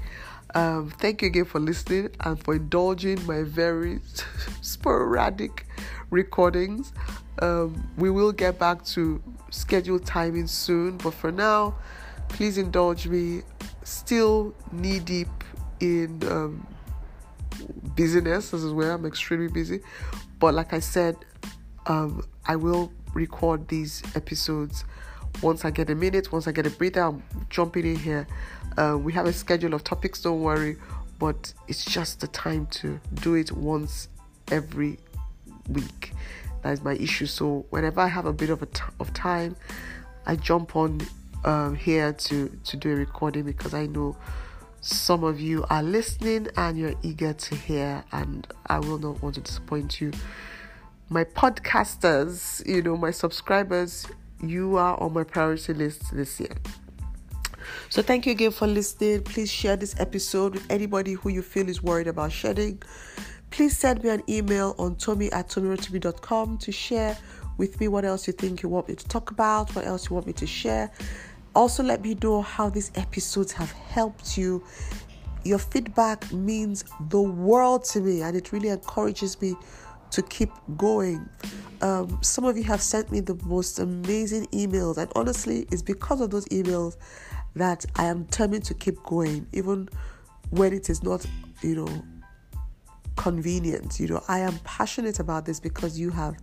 Um, 0.53 0.89
thank 0.99 1.21
you 1.21 1.27
again 1.27 1.45
for 1.45 1.59
listening 1.59 2.09
and 2.19 2.41
for 2.43 2.55
indulging 2.55 3.25
my 3.25 3.43
very 3.43 3.99
sporadic 4.61 5.65
recordings. 6.09 6.91
Um, 7.39 7.89
we 7.97 8.09
will 8.09 8.31
get 8.31 8.59
back 8.59 8.83
to 8.85 9.23
scheduled 9.49 10.05
timing 10.05 10.47
soon, 10.47 10.97
but 10.97 11.13
for 11.13 11.31
now, 11.31 11.75
please 12.27 12.57
indulge 12.57 13.07
me. 13.07 13.41
Still 13.83 14.53
knee 14.71 14.99
deep 14.99 15.29
in 15.79 16.21
um, 16.29 16.67
busyness. 17.95 18.51
This 18.51 18.63
is 18.63 18.73
where 18.73 18.91
I'm 18.91 19.05
extremely 19.05 19.47
busy. 19.47 19.81
But 20.39 20.53
like 20.53 20.73
I 20.73 20.79
said, 20.79 21.17
um, 21.87 22.25
I 22.45 22.55
will 22.55 22.91
record 23.13 23.67
these 23.67 24.01
episodes 24.15 24.85
once 25.41 25.65
I 25.65 25.71
get 25.71 25.89
a 25.89 25.95
minute, 25.95 26.31
once 26.31 26.47
I 26.47 26.51
get 26.51 26.67
a 26.67 26.69
breather. 26.69 27.01
I'm 27.01 27.23
jumping 27.49 27.85
in 27.85 27.95
here. 27.95 28.27
Uh, 28.77 28.97
we 29.01 29.13
have 29.13 29.25
a 29.25 29.33
schedule 29.33 29.73
of 29.73 29.83
topics, 29.83 30.21
don't 30.21 30.41
worry, 30.41 30.77
but 31.19 31.53
it's 31.67 31.85
just 31.85 32.19
the 32.19 32.27
time 32.27 32.67
to 32.67 32.99
do 33.15 33.35
it 33.35 33.51
once 33.51 34.07
every 34.51 34.99
week. 35.69 36.13
That 36.61 36.71
is 36.73 36.83
my 36.83 36.93
issue. 36.93 37.25
So 37.25 37.65
whenever 37.69 38.01
I 38.01 38.07
have 38.07 38.25
a 38.25 38.33
bit 38.33 38.49
of 38.49 38.61
a 38.61 38.67
t- 38.67 38.83
of 38.99 39.13
time, 39.13 39.55
I 40.25 40.35
jump 40.35 40.75
on 40.75 41.01
um, 41.43 41.75
here 41.75 42.13
to 42.13 42.59
to 42.65 42.77
do 42.77 42.93
a 42.93 42.95
recording 42.95 43.43
because 43.43 43.73
I 43.73 43.87
know 43.87 44.15
some 44.81 45.23
of 45.23 45.39
you 45.39 45.63
are 45.69 45.83
listening 45.83 46.47
and 46.57 46.75
you're 46.75 46.95
eager 47.03 47.33
to 47.33 47.55
hear, 47.55 48.03
and 48.11 48.47
I 48.65 48.79
will 48.79 48.97
not 48.97 49.21
want 49.21 49.35
to 49.35 49.41
disappoint 49.41 50.01
you. 50.01 50.11
My 51.07 51.23
podcasters, 51.23 52.65
you 52.67 52.81
know, 52.81 52.97
my 52.97 53.11
subscribers, 53.11 54.07
you 54.41 54.77
are 54.77 54.99
on 54.99 55.13
my 55.13 55.23
priority 55.23 55.73
list 55.75 56.15
this 56.15 56.39
year. 56.39 56.55
So, 57.89 58.01
thank 58.01 58.25
you 58.25 58.31
again 58.31 58.49
for 58.49 58.65
listening. 58.65 59.21
Please 59.23 59.51
share 59.51 59.75
this 59.75 59.99
episode 59.99 60.53
with 60.53 60.65
anybody 60.71 61.13
who 61.13 61.29
you 61.29 61.43
feel 61.43 61.69
is 61.69 61.83
worried 61.83 62.07
about 62.07 62.31
shedding. 62.31 62.81
Please 63.51 63.77
send 63.77 64.03
me 64.03 64.09
an 64.09 64.23
email 64.27 64.73
on 64.79 64.95
tommy 64.95 65.31
at 65.31 65.49
tommyrotimi.com 65.49 66.57
to 66.57 66.71
share 66.71 67.15
with 67.57 67.79
me 67.79 67.87
what 67.87 68.03
else 68.03 68.25
you 68.25 68.33
think 68.33 68.63
you 68.63 68.69
want 68.69 68.87
me 68.87 68.95
to 68.95 69.07
talk 69.07 69.29
about, 69.29 69.75
what 69.75 69.85
else 69.85 70.09
you 70.09 70.15
want 70.15 70.25
me 70.25 70.33
to 70.33 70.47
share. 70.47 70.89
Also, 71.53 71.83
let 71.83 72.01
me 72.01 72.15
know 72.21 72.41
how 72.41 72.69
these 72.69 72.91
episodes 72.95 73.51
have 73.51 73.71
helped 73.71 74.37
you. 74.37 74.63
Your 75.43 75.59
feedback 75.59 76.31
means 76.31 76.85
the 77.09 77.21
world 77.21 77.83
to 77.85 77.99
me 77.99 78.21
and 78.21 78.37
it 78.37 78.51
really 78.51 78.69
encourages 78.69 79.41
me 79.41 79.55
to 80.11 80.21
keep 80.21 80.51
going. 80.77 81.27
Um, 81.81 82.19
some 82.21 82.45
of 82.45 82.57
you 82.57 82.63
have 82.63 82.81
sent 82.81 83.11
me 83.11 83.21
the 83.21 83.39
most 83.45 83.79
amazing 83.79 84.45
emails, 84.47 84.97
and 84.97 85.11
honestly, 85.15 85.65
it's 85.71 85.81
because 85.81 86.21
of 86.21 86.29
those 86.29 86.45
emails 86.49 86.97
that 87.55 87.85
I 87.95 88.05
am 88.05 88.23
determined 88.23 88.65
to 88.65 88.73
keep 88.73 89.01
going, 89.03 89.47
even 89.51 89.89
when 90.51 90.73
it 90.73 90.89
is 90.89 91.01
not, 91.01 91.25
you 91.61 91.75
know, 91.75 92.03
convenient. 93.15 93.99
You 93.99 94.07
know, 94.07 94.23
I 94.27 94.39
am 94.39 94.59
passionate 94.59 95.19
about 95.19 95.45
this 95.45 95.59
because 95.59 95.99
you 95.99 96.11
have 96.11 96.35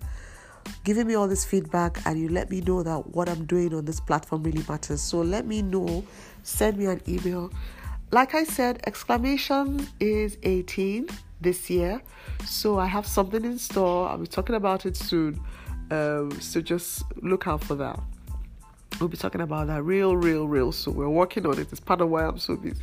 giving 0.85 1.07
me 1.07 1.15
all 1.15 1.29
this 1.29 1.45
feedback 1.45 2.01
and 2.07 2.19
you 2.19 2.29
let 2.29 2.51
me 2.51 2.61
know 2.61 2.83
that 2.83 3.15
what 3.15 3.29
I'm 3.29 3.45
doing 3.45 3.75
on 3.75 3.85
this 3.85 4.01
platform 4.01 4.43
really 4.43 4.65
matters. 4.69 5.01
So 5.01 5.21
let 5.21 5.47
me 5.47 5.63
know, 5.63 6.05
send 6.43 6.77
me 6.79 6.87
an 6.87 7.01
email. 7.09 7.51
Like 8.11 8.35
I 8.35 8.45
said, 8.45 8.83
exclamation 8.87 9.87
is 10.01 10.39
18 10.43 11.09
this 11.41 11.69
year. 11.69 12.01
So 12.47 12.79
I 12.79 12.87
have 12.87 13.07
something 13.07 13.45
in 13.45 13.59
store. 13.59 14.09
I'll 14.09 14.19
be 14.19 14.27
talking 14.27 14.57
about 14.57 14.87
it 14.87 14.97
soon. 14.97 15.41
Um, 15.91 16.31
so 16.41 16.61
just 16.61 17.05
look 17.23 17.47
out 17.47 17.63
for 17.63 17.75
that. 17.77 18.01
We'll 19.01 19.09
be 19.09 19.17
talking 19.17 19.43
about 19.43 19.69
that 19.69 19.83
real, 19.83 20.17
real, 20.17 20.49
real 20.49 20.73
soon. 20.73 20.95
We're 20.95 21.09
working 21.09 21.47
on 21.47 21.59
it. 21.59 21.69
It's 21.71 21.81
part 21.81 22.01
of 22.01 22.09
why 22.09 22.25
I'm 22.25 22.39
so 22.39 22.57
busy. 22.57 22.81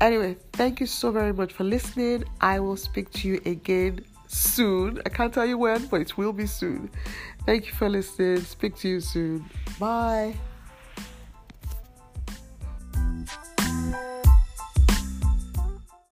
Anyway, 0.00 0.36
thank 0.52 0.80
you 0.80 0.86
so 0.86 1.10
very 1.10 1.32
much 1.32 1.52
for 1.52 1.64
listening. 1.64 2.24
I 2.40 2.60
will 2.60 2.76
speak 2.76 3.10
to 3.10 3.28
you 3.28 3.40
again 3.44 4.04
soon. 4.28 5.00
I 5.04 5.08
can't 5.08 5.32
tell 5.32 5.46
you 5.46 5.58
when, 5.58 5.86
but 5.86 6.00
it 6.00 6.16
will 6.16 6.32
be 6.32 6.46
soon. 6.46 6.90
Thank 7.46 7.66
you 7.66 7.72
for 7.72 7.88
listening. 7.88 8.40
Speak 8.42 8.76
to 8.76 8.88
you 8.88 9.00
soon. 9.00 9.44
Bye. 9.78 10.34